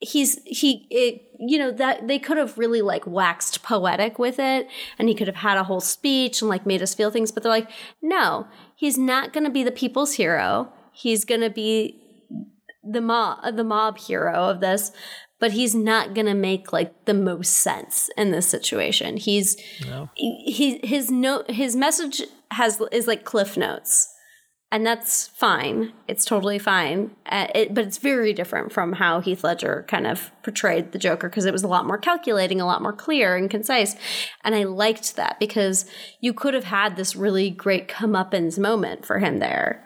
he's 0.00 0.40
he 0.44 0.86
it 0.90 1.22
you 1.38 1.58
know 1.58 1.70
that 1.70 2.06
they 2.06 2.18
could 2.18 2.36
have 2.36 2.58
really 2.58 2.82
like 2.82 3.06
waxed 3.06 3.62
poetic 3.62 4.18
with 4.18 4.38
it 4.38 4.68
and 4.98 5.08
he 5.08 5.14
could 5.14 5.26
have 5.26 5.36
had 5.36 5.56
a 5.56 5.64
whole 5.64 5.80
speech 5.80 6.42
and 6.42 6.50
like 6.50 6.66
made 6.66 6.82
us 6.82 6.94
feel 6.94 7.10
things 7.10 7.32
but 7.32 7.42
they're 7.42 7.50
like 7.50 7.70
no 8.02 8.46
he's 8.74 8.98
not 8.98 9.32
going 9.32 9.44
to 9.44 9.50
be 9.50 9.62
the 9.62 9.70
people's 9.70 10.14
hero 10.14 10.70
he's 10.96 11.24
going 11.24 11.42
to 11.42 11.50
be 11.50 12.00
the 12.82 13.00
mob 13.00 13.56
the 13.56 13.64
mob 13.64 13.98
hero 13.98 14.48
of 14.48 14.60
this 14.60 14.92
but 15.38 15.52
he's 15.52 15.74
not 15.74 16.14
going 16.14 16.26
to 16.26 16.34
make 16.34 16.72
like 16.72 17.04
the 17.04 17.14
most 17.14 17.54
sense 17.54 18.08
in 18.16 18.30
this 18.30 18.48
situation. 18.48 19.16
He's 19.16 19.56
No. 19.86 20.08
he 20.14 20.80
his 20.82 21.10
note 21.10 21.50
his 21.50 21.76
message 21.76 22.22
has 22.52 22.80
is 22.92 23.06
like 23.06 23.24
cliff 23.24 23.56
notes 23.56 24.12
and 24.72 24.84
that's 24.84 25.28
fine. 25.28 25.92
It's 26.08 26.24
totally 26.24 26.58
fine. 26.58 27.12
Uh, 27.24 27.46
it, 27.54 27.74
but 27.74 27.84
it's 27.84 27.98
very 27.98 28.32
different 28.32 28.72
from 28.72 28.94
how 28.94 29.20
heath 29.20 29.44
ledger 29.44 29.84
kind 29.88 30.06
of 30.06 30.32
portrayed 30.42 30.92
the 30.92 30.98
joker 30.98 31.28
because 31.28 31.44
it 31.44 31.52
was 31.52 31.62
a 31.62 31.68
lot 31.68 31.86
more 31.86 31.98
calculating 31.98 32.60
a 32.60 32.66
lot 32.66 32.82
more 32.82 32.92
clear 32.92 33.36
and 33.36 33.50
concise 33.50 33.96
and 34.44 34.54
i 34.54 34.62
liked 34.62 35.16
that 35.16 35.38
because 35.40 35.86
you 36.20 36.32
could 36.32 36.54
have 36.54 36.64
had 36.64 36.94
this 36.96 37.16
really 37.16 37.50
great 37.50 37.88
comeuppance 37.88 38.58
moment 38.58 39.04
for 39.04 39.18
him 39.18 39.38
there 39.40 39.85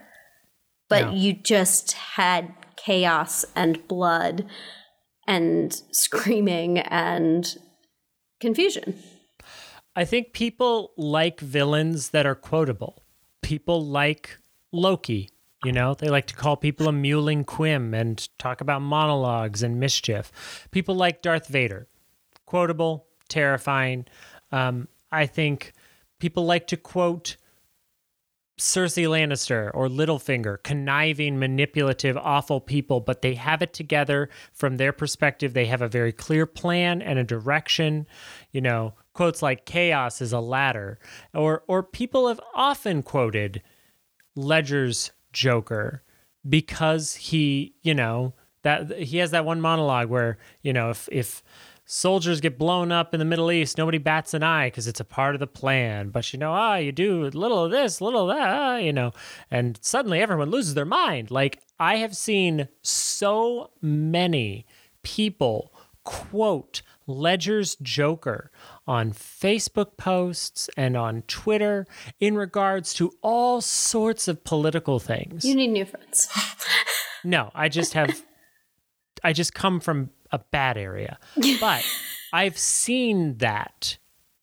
but 0.90 1.05
Yeah. 1.05 1.12
you 1.12 1.33
just 1.33 1.92
had 1.92 2.53
chaos 2.76 3.46
and 3.57 3.87
blood 3.88 4.44
and 5.26 5.72
screaming 5.92 6.79
and 6.79 7.57
confusion 8.40 8.98
I 9.96 10.05
think 10.05 10.33
people 10.33 10.92
like 10.96 11.40
villains 11.40 12.11
that 12.11 12.24
are 12.24 12.37
quotable. 12.37 13.03
People 13.42 13.85
like 13.85 14.38
Loki. 14.72 15.31
You 15.64 15.72
know, 15.72 15.94
they 15.94 16.09
like 16.09 16.26
to 16.29 16.35
call 16.37 16.57
people 16.57 16.88
a 16.88 16.92
mewling 16.92 17.44
quim 17.44 17.92
and 17.92 18.26
talk 18.38 18.61
about 18.61 18.83
monologues 18.83 19.64
and 19.64 19.81
mischief. 19.81 20.68
People 20.70 20.94
like 20.94 21.22
Darth 21.22 21.48
Vader. 21.48 21.88
Quotable, 22.46 23.09
terrifying. 23.29 24.07
Um, 24.53 24.87
I 25.11 25.26
think 25.26 25.72
people 26.20 26.46
like 26.46 26.68
to 26.68 26.76
quote 26.76 27.37
Cersei 28.61 29.07
Lannister 29.07 29.70
or 29.73 29.88
Littlefinger, 29.88 30.62
conniving, 30.62 31.38
manipulative, 31.38 32.16
awful 32.18 32.61
people, 32.61 33.01
but 33.01 33.23
they 33.23 33.35
have 33.35 33.62
it 33.62 33.73
together 33.73 34.29
from 34.53 34.77
their 34.77 34.92
perspective. 34.92 35.55
They 35.55 35.64
have 35.64 35.81
a 35.81 35.88
very 35.88 36.12
clear 36.12 36.44
plan 36.44 37.01
and 37.01 37.18
a 37.18 37.25
direction. 37.25 38.07
You 38.53 38.61
know, 38.61 38.94
quotes 39.14 39.40
like 39.40 39.64
chaos 39.64 40.20
is 40.20 40.35
a 40.35 40.40
ladder. 40.40 40.99
Or 41.33 41.64
or 41.68 41.83
people 41.83 42.29
have 42.29 42.40
often 42.55 43.03
quoted 43.03 43.62
Ledger's 44.37 45.11
Joker 45.33 46.03
because 46.46 47.14
he, 47.14 47.75
you 47.81 47.94
know, 47.94 48.35
that 48.62 48.90
he 48.99 49.16
has 49.18 49.31
that 49.31 49.46
one 49.46 49.62
monologue 49.62 50.11
where, 50.11 50.37
you 50.61 50.75
know, 50.75 50.90
if 50.90 51.09
if 51.11 51.42
soldiers 51.90 52.40
get 52.40 52.57
blown 52.57 52.92
up 52.92 53.12
in 53.12 53.18
the 53.18 53.24
Middle 53.24 53.50
East, 53.50 53.76
nobody 53.76 53.98
bats 53.98 54.33
an 54.33 54.44
eye 54.44 54.68
because 54.68 54.87
it's 54.87 55.00
a 55.00 55.05
part 55.05 55.35
of 55.35 55.40
the 55.40 55.46
plan. 55.46 56.11
But 56.11 56.33
you 56.33 56.38
know, 56.38 56.53
ah, 56.53 56.76
you 56.76 56.92
do 56.92 57.26
a 57.26 57.29
little 57.29 57.64
of 57.64 57.72
this, 57.72 57.98
a 57.98 58.05
little 58.05 58.31
of 58.31 58.37
that, 58.37 58.48
ah, 58.48 58.76
you 58.76 58.92
know, 58.92 59.11
and 59.50 59.79
suddenly 59.83 60.20
everyone 60.20 60.50
loses 60.50 60.74
their 60.74 60.85
mind. 60.85 61.31
Like 61.31 61.61
I 61.81 61.96
have 61.96 62.16
seen 62.16 62.68
so 62.83 63.70
many 63.83 64.66
people 65.03 65.74
quote 66.05 66.83
Ledger's 67.09 67.76
Joker 67.83 68.53
on 68.87 69.12
Facebook 69.12 69.96
posts 69.96 70.70
and 70.76 70.96
on 70.96 71.22
Twitter 71.22 71.87
in 72.20 72.37
regards 72.37 72.94
to 72.94 73.12
all 73.20 73.61
sorts 73.61 74.29
of 74.29 74.44
political 74.44 75.00
things. 75.00 75.44
you 75.44 75.57
need 75.57 75.68
new 75.68 75.85
friends 75.85 76.29
No, 77.24 77.50
I 77.55 77.68
just 77.68 77.94
have 77.94 78.24
I 79.24 79.33
just 79.33 79.53
come 79.55 79.81
from 79.81 80.11
a 80.33 80.38
bad 80.38 80.77
area. 80.77 81.19
But 81.61 81.85
I've 82.33 82.59
seen 82.59 83.38
that 83.38 83.99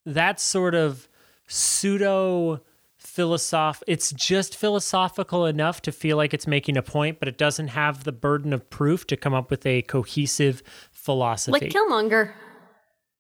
that 0.06 0.40
sort 0.40 0.76
of 0.76 1.08
pseudo 1.48 2.62
philosoph 2.98 3.82
it's 3.88 4.12
just 4.12 4.56
philosophical 4.56 5.46
enough 5.46 5.82
to 5.82 5.92
feel 5.92 6.18
like 6.18 6.34
it's 6.34 6.46
making 6.46 6.78
a 6.78 6.84
point, 6.84 7.20
but 7.20 7.28
it 7.28 7.38
doesn't 7.38 7.70
have 7.70 8.04
the 8.04 8.12
burden 8.12 8.54
of 8.54 8.70
proof 8.70 9.08
to 9.08 9.18
come 9.18 9.34
up 9.34 9.50
with 9.50 9.66
a 9.66 9.82
cohesive 9.84 10.62
philosophy. 10.92 11.52
like 11.52 11.72
killmonger 11.72 12.34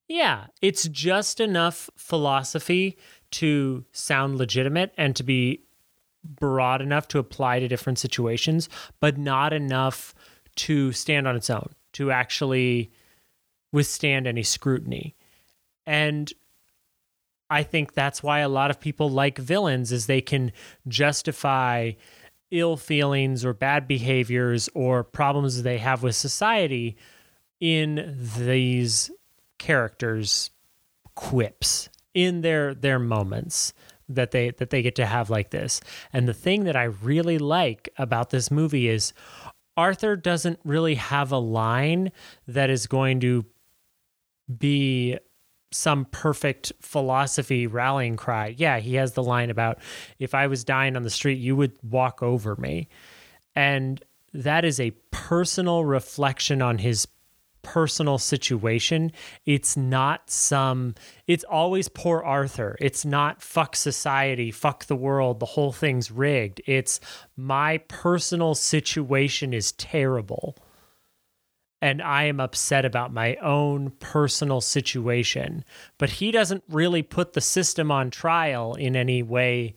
Yeah, 0.08 0.48
it's 0.62 0.88
just 0.88 1.40
enough 1.40 1.90
philosophy 1.96 2.98
to 3.32 3.86
sound 3.92 4.38
legitimate 4.38 4.94
and 4.98 5.16
to 5.16 5.24
be 5.24 5.64
broad 6.24 6.82
enough 6.82 7.08
to 7.10 7.20
apply 7.20 7.60
to 7.60 7.68
different 7.68 8.00
situations, 8.00 8.70
but 9.00 9.18
not 9.18 9.54
enough 9.54 10.14
to 10.56 10.92
stand 10.92 11.28
on 11.28 11.36
its 11.36 11.50
own, 11.50 11.70
to 11.98 12.12
actually 12.12 12.92
withstand 13.72 14.28
any 14.28 14.44
scrutiny. 14.44 15.16
And 15.88 16.32
I 17.50 17.64
think 17.64 17.94
that's 17.94 18.22
why 18.22 18.40
a 18.40 18.50
lot 18.50 18.70
of 18.70 18.80
people 18.80 19.10
like 19.10 19.40
villains 19.40 19.92
is 19.92 20.06
they 20.06 20.22
can 20.22 20.52
justify 20.88 21.94
ill 22.52 22.78
feelings 22.78 23.44
or 23.44 23.54
bad 23.54 23.88
behaviors 23.88 24.70
or 24.76 25.04
problems 25.04 25.64
they 25.64 25.80
have 25.80 26.04
with 26.04 26.16
society 26.16 26.98
in 27.60 28.16
these 28.38 29.10
characters 29.58 30.52
quips 31.16 31.90
in 32.14 32.42
their 32.42 32.76
their 32.76 33.00
moments 33.00 33.74
that 34.08 34.30
they 34.30 34.52
that 34.52 34.70
they 34.70 34.84
get 34.84 34.96
to 34.96 35.06
have 35.06 35.32
like 35.32 35.50
this. 35.50 35.82
And 36.14 36.28
the 36.28 36.34
thing 36.34 36.66
that 36.66 36.76
I 36.76 36.84
really 36.84 37.40
like 37.40 37.90
about 37.98 38.30
this 38.30 38.52
movie 38.52 38.88
is 38.88 39.14
Arthur 39.78 40.16
doesn't 40.16 40.60
really 40.66 40.96
have 40.96 41.32
a 41.32 41.38
line 41.38 42.12
that 42.48 42.70
is 42.70 42.88
going 42.88 43.20
to 43.22 43.46
be 44.58 45.18
some 45.72 46.06
perfect 46.06 46.72
philosophy 46.82 47.68
rallying 47.68 48.16
cry. 48.16 48.56
Yeah, 48.58 48.80
he 48.80 48.96
has 48.96 49.14
the 49.14 49.24
line 49.24 49.50
about 49.50 49.80
if 50.18 50.34
I 50.34 50.48
was 50.48 50.64
dying 50.64 50.96
on 50.96 51.04
the 51.04 51.10
street, 51.10 51.40
you 51.40 51.56
would 51.56 51.78
walk 51.84 52.24
over 52.24 52.56
me. 52.56 52.88
And 53.56 54.04
that 54.34 54.66
is 54.66 54.80
a 54.80 54.92
personal 55.12 55.86
reflection 55.86 56.62
on 56.62 56.78
his 56.78 57.08
personal 57.68 58.18
situation. 58.18 59.12
It's 59.46 59.76
not 59.76 60.30
some, 60.30 60.96
it's 61.28 61.44
always 61.44 61.90
poor 61.90 62.22
Arthur. 62.22 62.78
It's 62.80 63.04
not 63.04 63.42
fuck 63.42 63.76
society, 63.76 64.52
fuck 64.52 64.86
the 64.86 64.96
world, 64.96 65.42
the 65.42 65.46
whole 65.48 65.74
thing's 65.74 66.10
rigged. 66.10 66.62
It's 66.66 67.02
my 67.36 67.80
personal 67.90 68.56
situation 68.56 69.54
is 69.54 69.74
terrible. 69.74 70.56
And 71.82 72.02
I 72.02 72.24
am 72.24 72.40
upset 72.40 72.86
about 72.86 73.14
my 73.14 73.36
own 73.36 73.92
personal 74.00 74.62
situation. 74.62 75.66
But 75.98 76.10
he 76.10 76.32
doesn't 76.32 76.64
really 76.70 77.04
put 77.04 77.34
the 77.34 77.42
system 77.42 77.92
on 77.92 78.12
trial 78.12 78.76
in 78.76 78.96
any 78.96 79.22
way 79.22 79.76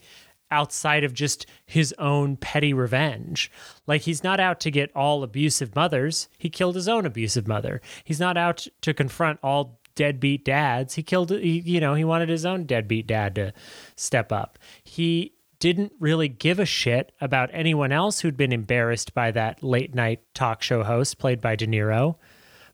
outside 0.51 1.05
of 1.05 1.15
just 1.15 1.47
his 1.65 1.95
own 1.99 2.37
petty 2.37 2.73
revenge. 2.73 3.51
Like 3.87 4.03
he's 4.03 4.25
not 4.25 4.41
out 4.41 4.61
to 4.61 4.71
get 4.71 4.95
all 4.95 5.23
abusive 5.23 5.75
mothers. 5.75 6.29
He 6.39 6.51
killed 6.51 6.75
his 6.75 6.89
own 6.89 7.07
abusive 7.07 7.47
mother. 7.47 7.81
He's 8.05 8.21
not 8.21 8.37
out 8.37 8.67
to 8.83 8.95
confront 8.95 9.39
all 9.43 9.81
deadbeat 9.95 10.45
dads. 10.45 10.95
He 10.95 11.03
killed 11.03 11.31
you 11.31 11.81
know, 11.81 11.95
he 11.95 12.05
wanted 12.05 12.29
his 12.29 12.47
own 12.47 12.65
deadbeat 12.65 13.07
dad 13.07 13.35
to 13.35 13.53
step 13.97 14.33
up. 14.33 14.59
He 14.83 15.35
didn't 15.59 15.93
really 16.01 16.29
give 16.29 16.59
a 16.59 16.65
shit 16.65 17.13
about 17.21 17.51
anyone 17.53 17.93
else 17.93 18.21
who'd 18.21 18.37
been 18.37 18.53
embarrassed 18.53 19.13
by 19.13 19.31
that 19.31 19.63
late 19.63 19.95
night 19.95 20.23
talk 20.35 20.63
show 20.63 20.83
host 20.83 21.19
played 21.19 21.41
by 21.41 21.55
De 21.55 21.67
Niro. 21.67 22.17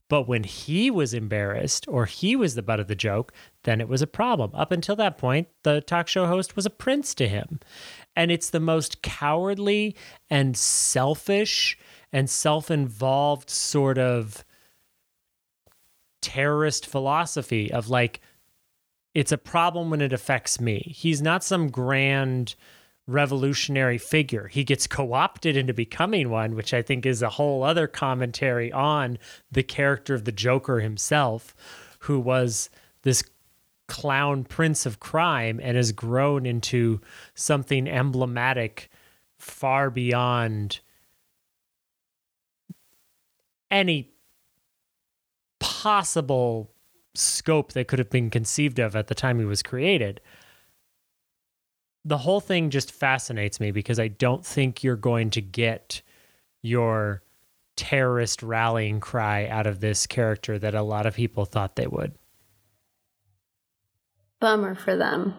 But 0.09 0.28
when 0.28 0.44
he 0.44 0.90
was 0.90 1.12
embarrassed 1.12 1.86
or 1.88 2.07
he 2.07 2.36
was 2.36 2.54
the 2.54 2.62
butt 2.62 2.78
of 2.78 2.86
the 2.86 2.94
joke, 2.94 3.32
then 3.64 3.80
it 3.80 3.88
was 3.88 4.02
a 4.02 4.07
problem. 4.07 4.52
Up 4.54 4.70
until 4.70 4.94
that 4.96 5.18
point, 5.18 5.48
the 5.64 5.80
talk 5.80 6.07
show 6.07 6.26
host 6.26 6.54
was 6.54 6.64
a 6.66 6.70
prince 6.70 7.14
to 7.16 7.26
him. 7.26 7.59
And 8.14 8.30
it's 8.30 8.50
the 8.50 8.61
most 8.61 9.02
cowardly 9.02 9.96
and 10.30 10.57
selfish 10.57 11.76
and 12.12 12.30
self 12.30 12.70
involved 12.70 13.50
sort 13.50 13.98
of 13.98 14.44
terrorist 16.22 16.86
philosophy 16.86 17.72
of 17.72 17.88
like, 17.88 18.20
it's 19.12 19.32
a 19.32 19.38
problem 19.38 19.90
when 19.90 20.00
it 20.00 20.12
affects 20.12 20.61
me. 20.61 20.92
He's 20.94 21.22
not 21.22 21.42
some 21.42 21.68
grand 21.68 22.54
revolutionary 23.07 23.98
figure. 23.98 24.48
He 24.48 24.64
gets 24.64 24.86
co 24.86 25.12
opted 25.12 25.57
into 25.57 25.72
becoming 25.72 26.28
one, 26.28 26.54
which 26.54 26.74
I 26.74 26.82
think 26.82 27.07
is 27.07 27.22
a 27.22 27.30
whole 27.30 27.62
other 27.62 27.86
commentary 27.86 28.72
on 28.72 29.18
the 29.50 29.62
character 29.62 30.14
of 30.14 30.24
the 30.24 30.32
Joker 30.32 30.80
himself, 30.80 31.54
who 32.00 32.18
was 32.18 32.68
this 33.02 33.22
clown 33.86 34.44
prince 34.44 34.84
of 34.84 34.98
crime 34.98 35.61
and 35.62 35.76
has 35.76 35.92
grown 35.92 36.44
into 36.44 37.00
something 37.34 37.88
emblematic 37.88 38.90
far 39.38 39.90
beyond 39.90 40.80
any 43.70 44.11
possible 45.61 46.72
scope 47.14 47.72
that 47.72 47.88
could 47.88 47.98
have 47.98 48.11
been 48.11 48.30
conceived 48.30 48.78
of 48.78 48.96
at 48.96 49.07
the 49.07 49.14
time 49.14 49.38
he 49.38 49.44
was 49.44 49.62
created 49.62 50.20
the 52.07 52.18
whole 52.18 52.40
thing 52.40 52.70
just 52.70 52.92
fascinates 52.92 53.59
me 53.59 53.72
because 53.72 53.98
I 53.98 54.07
don't 54.07 54.46
think 54.46 54.84
you're 54.84 54.94
going 54.94 55.30
to 55.30 55.42
get 55.42 56.02
your 56.62 57.22
terrorist 57.76 58.44
rallying 58.44 59.00
cry 59.00 59.48
out 59.48 59.66
of 59.66 59.80
this 59.80 60.07
character 60.07 60.57
that 60.57 60.74
a 60.74 60.82
lot 60.82 61.07
of 61.07 61.14
people 61.14 61.44
thought 61.44 61.74
they 61.74 61.88
would. 61.88 62.14
Bummer 64.40 64.76
for 64.76 64.96
them. 64.96 65.34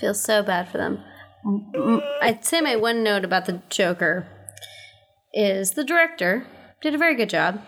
Feel 0.00 0.14
so 0.14 0.42
bad 0.42 0.68
for 0.70 0.78
them. 0.78 1.04
I'd 2.22 2.44
say 2.44 2.62
my 2.62 2.76
one 2.76 3.02
note 3.04 3.24
about 3.24 3.44
the 3.44 3.60
Joker 3.68 4.26
is 5.34 5.72
the 5.72 5.84
director 5.84 6.46
did 6.80 6.94
a 6.94 6.98
very 6.98 7.14
good 7.14 7.28
job, 7.28 7.60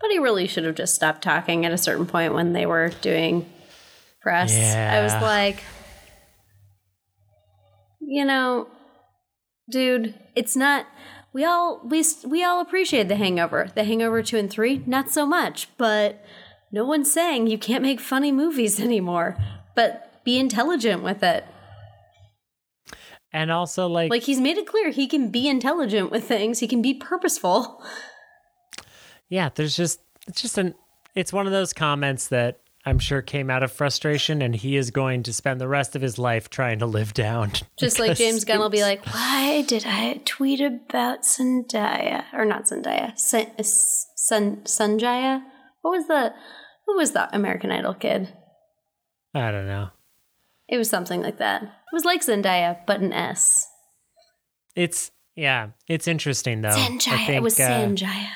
but 0.00 0.10
he 0.10 0.20
really 0.20 0.46
should 0.46 0.64
have 0.64 0.76
just 0.76 0.94
stopped 0.94 1.22
talking 1.22 1.66
at 1.66 1.72
a 1.72 1.78
certain 1.78 2.06
point 2.06 2.32
when 2.32 2.52
they 2.52 2.64
were 2.64 2.90
doing 3.00 3.50
press. 4.20 4.56
Yeah. 4.56 4.96
I 4.96 5.02
was 5.02 5.12
like, 5.14 5.64
you 8.06 8.24
know, 8.24 8.68
dude, 9.70 10.14
it's 10.34 10.56
not. 10.56 10.86
We 11.32 11.44
all 11.44 11.80
we 11.84 12.04
we 12.26 12.44
all 12.44 12.60
appreciate 12.60 13.08
The 13.08 13.16
Hangover. 13.16 13.70
The 13.74 13.84
Hangover 13.84 14.22
two 14.22 14.36
and 14.36 14.50
three, 14.50 14.82
not 14.86 15.10
so 15.10 15.24
much. 15.24 15.68
But 15.78 16.24
no 16.70 16.84
one's 16.84 17.12
saying 17.12 17.46
you 17.46 17.58
can't 17.58 17.82
make 17.82 18.00
funny 18.00 18.32
movies 18.32 18.80
anymore. 18.88 19.36
But 19.74 20.24
be 20.24 20.38
intelligent 20.38 21.02
with 21.02 21.22
it. 21.22 21.44
And 23.34 23.50
also, 23.50 23.86
like, 23.86 24.10
like 24.10 24.24
he's 24.24 24.40
made 24.40 24.58
it 24.58 24.66
clear 24.66 24.90
he 24.90 25.06
can 25.06 25.30
be 25.30 25.48
intelligent 25.48 26.10
with 26.10 26.24
things. 26.24 26.58
He 26.58 26.68
can 26.68 26.82
be 26.82 26.92
purposeful. 26.92 27.82
Yeah, 29.30 29.48
there's 29.54 29.74
just 29.74 30.00
it's 30.28 30.42
just 30.42 30.58
an 30.58 30.74
it's 31.14 31.32
one 31.32 31.46
of 31.46 31.52
those 31.52 31.72
comments 31.72 32.28
that 32.28 32.60
I'm 32.84 32.98
sure 32.98 33.22
came 33.22 33.48
out 33.48 33.62
of 33.62 33.70
frustration, 33.70 34.42
and 34.42 34.56
he 34.56 34.76
is 34.76 34.90
going 34.90 35.22
to 35.24 35.32
spend 35.32 35.60
the 35.60 35.68
rest 35.68 35.94
of 35.94 36.02
his 36.02 36.18
life 36.18 36.50
trying 36.50 36.80
to 36.80 36.86
live 36.86 37.14
down. 37.14 37.52
Just 37.78 38.00
like 38.00 38.16
James 38.16 38.44
Gunn 38.44 38.58
will 38.58 38.70
be 38.70 38.82
like, 38.82 39.06
"Why 39.06 39.62
did 39.62 39.84
I 39.86 40.20
tweet 40.24 40.60
about 40.60 41.22
Zendaya 41.22 42.24
or 42.32 42.44
not 42.44 42.64
Zendaya? 42.64 43.16
Sun, 43.16 43.46
Sun 44.16 44.56
Sunjaya? 44.64 45.42
What 45.82 45.92
was 45.92 46.08
the 46.08 46.34
who 46.86 46.96
was 46.96 47.12
that 47.12 47.30
American 47.32 47.70
Idol 47.70 47.94
kid? 47.94 48.32
I 49.34 49.50
don't 49.52 49.66
know. 49.66 49.90
It 50.68 50.78
was 50.78 50.90
something 50.90 51.22
like 51.22 51.38
that. 51.38 51.62
It 51.62 51.94
was 51.94 52.04
like 52.04 52.22
Zendaya, 52.22 52.78
but 52.86 53.00
an 53.00 53.12
S. 53.12 53.68
It's 54.74 55.12
yeah, 55.36 55.68
it's 55.88 56.08
interesting 56.08 56.62
though. 56.62 56.70
Sanjaya. 56.70 57.36
it 57.36 57.42
was 57.42 57.58
uh, 57.58 57.68
Sanjaya. 57.68 58.30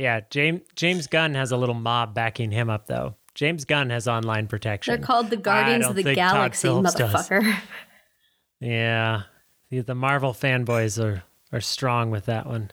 Yeah, 0.00 0.20
James 0.30 0.62
James 0.76 1.06
Gunn 1.08 1.34
has 1.34 1.52
a 1.52 1.58
little 1.58 1.74
mob 1.74 2.14
backing 2.14 2.50
him 2.50 2.70
up 2.70 2.86
though. 2.86 3.16
James 3.34 3.66
Gunn 3.66 3.90
has 3.90 4.08
online 4.08 4.46
protection. 4.46 4.96
They're 4.96 5.04
called 5.04 5.28
the 5.28 5.36
Guardians 5.36 5.86
of 5.86 5.94
the 5.94 6.14
Galaxy, 6.14 6.68
motherfucker. 6.68 7.42
Does. 7.42 7.62
Yeah, 8.62 9.22
the 9.70 9.94
Marvel 9.94 10.32
fanboys 10.34 11.02
are 11.02 11.22
are 11.52 11.60
strong 11.60 12.10
with 12.10 12.26
that 12.26 12.46
one. 12.46 12.70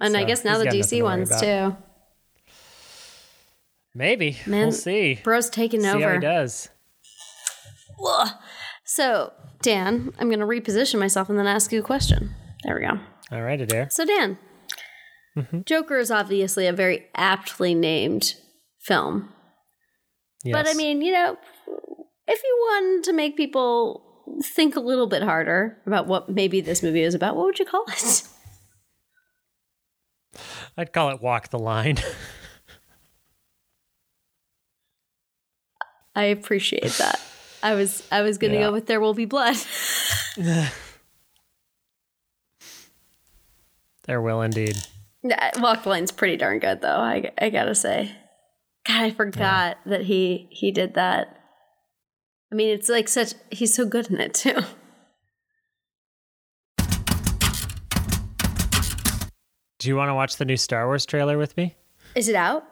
And 0.00 0.14
so 0.14 0.20
I 0.20 0.24
guess 0.24 0.44
now 0.44 0.58
the 0.58 0.66
DC 0.66 1.02
ones 1.02 1.40
too. 1.40 1.76
Maybe 3.94 4.36
Man, 4.46 4.66
we'll 4.66 4.72
see. 4.72 5.20
Bro's 5.22 5.50
taking 5.50 5.82
see 5.82 5.88
over. 5.88 6.04
How 6.04 6.14
he 6.14 6.20
does. 6.20 6.68
Ugh. 8.04 8.28
So 8.84 9.32
Dan, 9.62 10.12
I'm 10.18 10.28
going 10.28 10.40
to 10.40 10.46
reposition 10.46 10.98
myself 10.98 11.28
and 11.28 11.38
then 11.38 11.46
ask 11.46 11.72
you 11.72 11.80
a 11.80 11.84
question. 11.84 12.34
There 12.64 12.74
we 12.74 12.82
go. 12.82 13.00
All 13.32 13.42
right, 13.42 13.60
Adair. 13.60 13.88
So 13.90 14.04
Dan, 14.04 14.38
Mm-hmm. 15.36 15.60
Joker 15.66 15.98
is 15.98 16.10
obviously 16.10 16.66
a 16.66 16.72
very 16.72 17.06
aptly 17.14 17.74
named 17.74 18.34
film. 18.80 19.28
Yes. 20.44 20.52
But 20.52 20.68
I 20.68 20.74
mean, 20.74 21.02
you 21.02 21.12
know, 21.12 21.36
if 22.26 22.42
you 22.42 22.66
wanted 22.70 23.04
to 23.04 23.12
make 23.12 23.36
people 23.36 24.02
think 24.42 24.76
a 24.76 24.80
little 24.80 25.06
bit 25.06 25.22
harder 25.22 25.78
about 25.86 26.06
what 26.06 26.28
maybe 26.28 26.60
this 26.60 26.82
movie 26.82 27.02
is 27.02 27.14
about, 27.14 27.36
what 27.36 27.46
would 27.46 27.58
you 27.58 27.64
call 27.64 27.84
it? 27.88 28.22
I'd 30.76 30.92
call 30.92 31.08
it 31.10 31.22
Walk 31.22 31.48
the 31.48 31.58
Line. 31.58 31.96
I 36.14 36.24
appreciate 36.24 36.92
that. 36.92 37.20
I 37.62 37.74
was 37.74 38.06
I 38.10 38.22
was 38.22 38.38
gonna 38.38 38.54
yeah. 38.54 38.60
go 38.60 38.72
with 38.72 38.86
There 38.86 39.00
Will 39.00 39.14
Be 39.14 39.26
Blood. 39.26 39.56
there 40.36 40.70
will 44.22 44.42
indeed. 44.42 44.76
Walk 45.58 45.82
the 45.82 45.88
Line's 45.88 46.12
pretty 46.12 46.36
darn 46.36 46.58
good, 46.58 46.80
though. 46.80 46.98
I, 46.98 47.30
I 47.38 47.50
gotta 47.50 47.74
say. 47.74 48.14
God, 48.86 49.02
I 49.02 49.10
forgot 49.10 49.78
yeah. 49.84 49.90
that 49.90 50.02
he 50.02 50.48
he 50.50 50.70
did 50.70 50.94
that. 50.94 51.36
I 52.52 52.54
mean, 52.54 52.68
it's 52.70 52.88
like 52.88 53.08
such. 53.08 53.34
He's 53.50 53.74
so 53.74 53.84
good 53.84 54.10
in 54.10 54.20
it 54.20 54.34
too. 54.34 54.60
Do 59.78 59.88
you 59.88 59.96
want 59.96 60.08
to 60.08 60.14
watch 60.14 60.36
the 60.36 60.44
new 60.44 60.56
Star 60.56 60.86
Wars 60.86 61.06
trailer 61.06 61.38
with 61.38 61.56
me? 61.56 61.76
Is 62.14 62.28
it 62.28 62.34
out? 62.34 62.64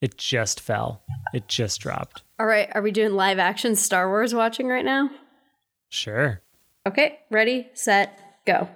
It 0.00 0.18
just 0.18 0.60
fell. 0.60 1.02
It 1.32 1.48
just 1.48 1.80
dropped. 1.80 2.22
All 2.38 2.46
right. 2.46 2.68
Are 2.74 2.82
we 2.82 2.90
doing 2.90 3.12
live 3.12 3.38
action 3.38 3.76
Star 3.76 4.08
Wars 4.08 4.34
watching 4.34 4.66
right 4.68 4.84
now? 4.84 5.10
Sure. 5.90 6.40
Okay. 6.86 7.20
Ready, 7.30 7.68
set, 7.74 8.18
go. 8.46 8.68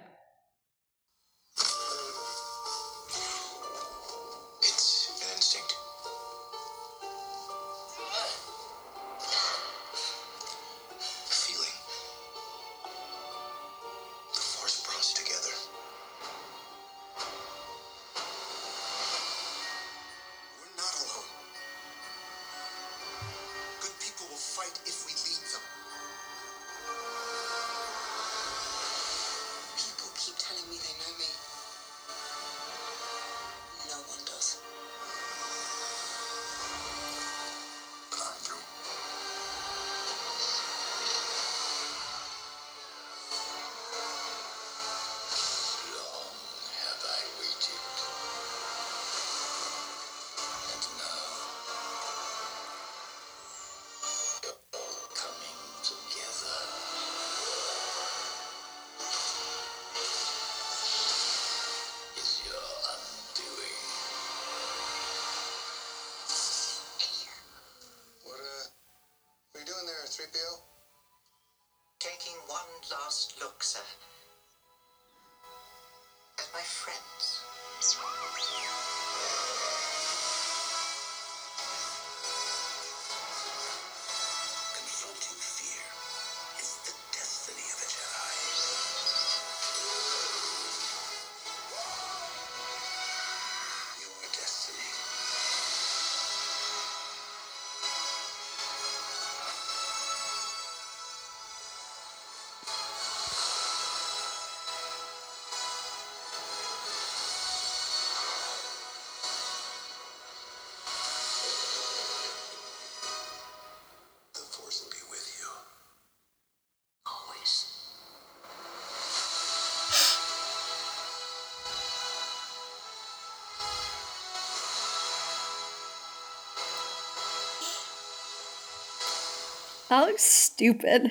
That 129.88 130.06
looks 130.06 130.22
stupid. 130.22 131.10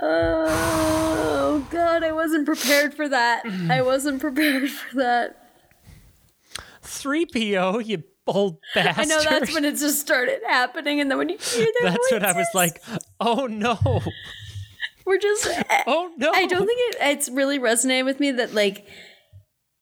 oh 0.00 1.66
god, 1.70 2.04
I 2.04 2.12
wasn't 2.12 2.46
prepared 2.46 2.94
for 2.94 3.08
that. 3.08 3.44
I 3.68 3.82
wasn't 3.82 4.20
prepared 4.20 4.70
for 4.70 4.96
that. 4.96 5.40
3PO, 6.82 7.86
you 7.86 8.04
bold 8.24 8.58
bastard. 8.74 9.04
I 9.04 9.04
know 9.04 9.22
that's 9.22 9.52
when 9.54 9.64
it 9.64 9.76
just 9.76 10.00
started 10.00 10.40
happening, 10.46 11.00
and 11.00 11.10
then 11.10 11.18
when 11.18 11.28
you 11.28 11.38
hear 11.38 11.66
their 11.80 11.90
That's 11.90 12.12
when 12.12 12.24
I 12.24 12.32
was 12.32 12.48
like, 12.54 12.82
oh 13.20 13.46
no. 13.46 14.02
we're 15.04 15.18
just. 15.18 15.46
Eh, 15.70 15.82
oh 15.86 16.12
no. 16.16 16.30
I 16.34 16.46
don't 16.46 16.66
think 16.66 16.80
it, 16.94 16.96
it's 17.00 17.28
really 17.28 17.58
resonated 17.58 18.04
with 18.04 18.20
me 18.20 18.30
that 18.32 18.54
like 18.54 18.86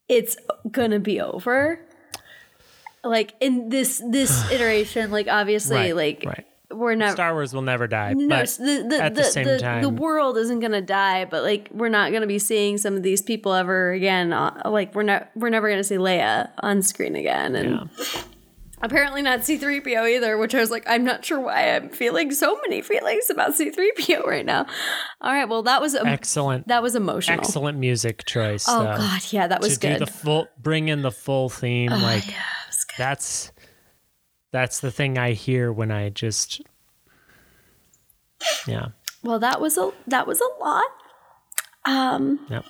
it's 0.09 0.37
gonna 0.71 1.01
be 1.01 1.21
over. 1.21 1.81
Like 3.05 3.35
in 3.41 3.69
this 3.69 4.03
this 4.09 4.51
iteration, 4.53 5.11
like 5.11 5.29
obviously, 5.29 5.77
Right, 5.77 5.97
like 5.97 6.25
right. 6.27 6.47
we're 6.71 6.95
not. 6.95 7.13
Star 7.13 7.33
Wars 7.35 7.53
will 7.53 7.63
never 7.63 7.87
die. 7.89 8.13
no, 8.13 8.29
but 8.29 8.49
the 8.59 8.87
the, 8.89 9.03
at 9.03 9.15
the, 9.15 9.23
the 9.23 9.25
same 9.29 9.47
the, 9.47 9.59
time, 9.59 9.83
the 9.83 9.89
world 9.91 10.37
isn't 10.39 10.61
gonna 10.61 10.81
die, 10.83 11.25
but 11.25 11.43
like 11.43 11.69
we're 11.73 11.89
not 11.89 12.13
gonna 12.13 12.27
be 12.29 12.39
seeing 12.39 12.79
some 12.79 12.95
of 12.95 13.03
these 13.03 13.21
people 13.21 13.53
ever 13.55 13.93
again. 13.93 14.33
uh, 14.33 14.63
Like 14.67 14.95
we're 14.95 15.03
not 15.03 15.31
we're 15.35 15.51
never 15.51 15.69
gonna 15.69 15.83
see 15.85 15.97
Leia 15.97 16.51
on 16.61 16.81
screen 16.83 17.17
again, 17.17 17.57
and 17.57 17.91
yeah. 17.91 18.23
apparently 18.81 19.23
not 19.23 19.41
C3PO 19.41 20.09
either, 20.17 20.39
which 20.39 20.55
I 20.55 20.61
was 20.61 20.71
like, 20.71 20.85
I'm 20.87 21.05
not 21.05 21.25
sure 21.25 21.41
why 21.41 21.75
I'm 21.75 21.89
feeling 21.89 22.31
so 22.33 22.57
many 22.63 22.83
feelings 22.83 23.31
about 23.31 23.53
C3PO 23.55 24.25
right 24.27 24.47
now. 24.47 24.67
All 25.21 25.33
right, 25.33 25.49
well 25.49 25.63
that 25.65 25.81
was 25.81 25.95
um, 25.97 26.07
excellent, 26.07 26.69
that 26.69 26.83
was 26.83 26.95
emotional. 26.95 27.39
excellent 27.41 27.79
music 27.79 28.25
choice. 28.25 28.67
Oh 28.69 28.79
though. 28.85 28.97
god, 28.97 29.21
yeah, 29.31 29.47
that 29.49 29.61
was 29.61 29.75
to 29.79 29.89
good. 29.89 29.99
do 29.99 30.05
the 30.05 30.11
full, 30.11 30.47
bring 30.57 30.89
in 30.89 31.03
the 31.03 31.11
full 31.13 31.49
theme. 31.49 31.91
like 31.91 32.27
yeah, 32.29 32.33
it 32.33 32.37
was 32.37 32.37
good. 32.37 32.62
That's 32.99 33.53
that's 34.53 34.81
the 34.81 34.91
thing 34.91 35.19
I 35.19 35.33
hear 35.33 35.73
when 35.73 35.91
I 35.91 36.11
just, 36.11 36.61
yeah, 38.67 38.89
Well, 39.23 39.39
that 39.39 39.61
was 39.61 39.79
a 39.79 39.93
that 40.07 40.27
was 40.27 40.41
a 40.41 40.63
lot. 40.63 40.85
Um, 41.85 42.47
yep. 42.51 42.65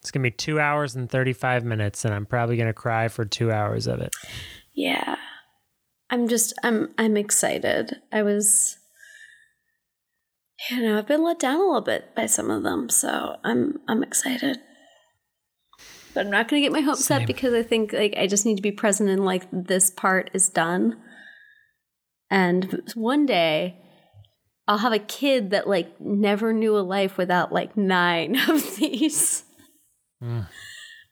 It's 0.00 0.10
gonna 0.10 0.22
be 0.22 0.30
two 0.30 0.60
hours 0.60 0.94
and 0.96 1.10
thirty 1.10 1.32
five 1.32 1.64
minutes, 1.64 2.04
and 2.04 2.14
I'm 2.14 2.26
probably 2.26 2.56
gonna 2.56 2.72
cry 2.72 3.08
for 3.08 3.24
two 3.24 3.50
hours 3.52 3.86
of 3.86 4.00
it. 4.00 4.14
yeah. 4.74 5.16
I'm 6.10 6.26
just 6.26 6.54
I'm 6.62 6.94
I'm 6.96 7.18
excited. 7.18 7.96
I 8.10 8.22
was 8.22 8.78
you 10.70 10.82
know, 10.82 10.98
I've 10.98 11.06
been 11.06 11.22
let 11.22 11.38
down 11.38 11.56
a 11.56 11.64
little 11.64 11.82
bit 11.82 12.14
by 12.14 12.24
some 12.26 12.50
of 12.50 12.62
them, 12.62 12.88
so 12.88 13.36
I'm 13.44 13.78
I'm 13.88 14.02
excited. 14.02 14.58
But 16.14 16.26
I'm 16.26 16.30
not 16.30 16.48
going 16.48 16.62
to 16.62 16.66
get 16.66 16.72
my 16.72 16.80
hopes 16.80 17.04
Same. 17.04 17.22
up 17.22 17.26
because 17.26 17.54
I 17.54 17.62
think 17.62 17.92
like 17.92 18.14
I 18.16 18.26
just 18.26 18.46
need 18.46 18.56
to 18.56 18.62
be 18.62 18.72
present 18.72 19.10
and 19.10 19.24
like 19.24 19.46
this 19.52 19.90
part 19.90 20.30
is 20.32 20.48
done. 20.48 20.96
And 22.30 22.82
one 22.94 23.26
day 23.26 23.80
I'll 24.66 24.78
have 24.78 24.92
a 24.92 24.98
kid 24.98 25.50
that 25.50 25.66
like 25.68 26.00
never 26.00 26.52
knew 26.52 26.76
a 26.76 26.80
life 26.80 27.16
without 27.16 27.52
like 27.52 27.76
9 27.76 28.36
of 28.48 28.76
these. 28.76 29.44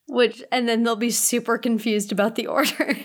Which 0.09 0.43
and 0.53 0.69
then 0.69 0.83
they'll 0.83 0.97
be 0.97 1.11
super 1.11 1.59
confused 1.59 2.13
about 2.13 2.35
the 2.35 2.47
order. 2.49 2.97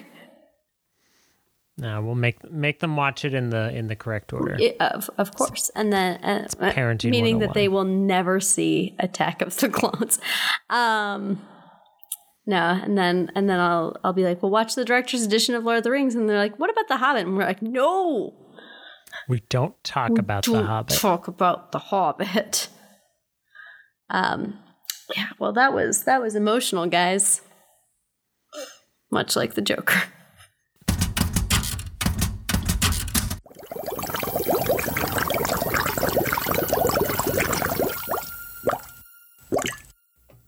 No, 1.77 2.01
we'll 2.01 2.15
make 2.15 2.51
make 2.51 2.79
them 2.79 2.95
watch 2.95 3.25
it 3.25 3.33
in 3.33 3.49
the 3.49 3.73
in 3.75 3.87
the 3.87 3.95
correct 3.95 4.33
order. 4.33 4.55
It- 4.59 4.77
of 4.79 5.09
of 5.17 5.33
course, 5.33 5.71
and 5.75 5.91
then 5.91 6.23
uh, 6.23 6.47
uh, 6.59 6.71
parenting 6.71 7.09
meaning 7.09 7.39
that 7.39 7.53
they 7.53 7.67
will 7.67 7.85
never 7.85 8.39
see 8.39 8.95
Attack 8.99 9.41
of 9.41 9.55
the 9.57 9.69
Clones. 9.69 10.19
Um, 10.69 11.41
no, 12.45 12.79
and 12.83 12.97
then 12.97 13.31
and 13.35 13.49
then 13.49 13.59
I'll 13.59 13.95
I'll 14.03 14.13
be 14.13 14.23
like, 14.23 14.41
well, 14.41 14.51
watch 14.51 14.75
the 14.75 14.85
director's 14.85 15.23
edition 15.23 15.55
of 15.55 15.63
Lord 15.63 15.77
of 15.77 15.83
the 15.83 15.91
Rings, 15.91 16.15
and 16.15 16.29
they're 16.29 16.37
like, 16.37 16.57
what 16.59 16.69
about 16.69 16.87
the 16.87 16.97
Hobbit? 16.97 17.27
And 17.27 17.37
we're 17.37 17.45
like, 17.45 17.61
no, 17.61 18.33
we 19.27 19.41
don't 19.49 19.81
talk 19.83 20.17
about 20.17 20.45
the 20.45 20.53
don't 20.53 20.65
Hobbit. 20.65 20.97
talk 20.97 21.27
about 21.27 21.71
the 21.71 21.79
Hobbit. 21.79 22.69
Um, 24.09 24.59
yeah, 25.15 25.29
well, 25.39 25.53
that 25.53 25.73
was 25.73 26.03
that 26.03 26.21
was 26.21 26.35
emotional, 26.35 26.87
guys. 26.87 27.41
Much 29.11 29.35
like 29.35 29.53
the 29.53 29.61
Joker. 29.61 30.01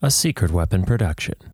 A 0.01 0.11
secret 0.11 0.51
weapon 0.51 0.83
production. 0.83 1.52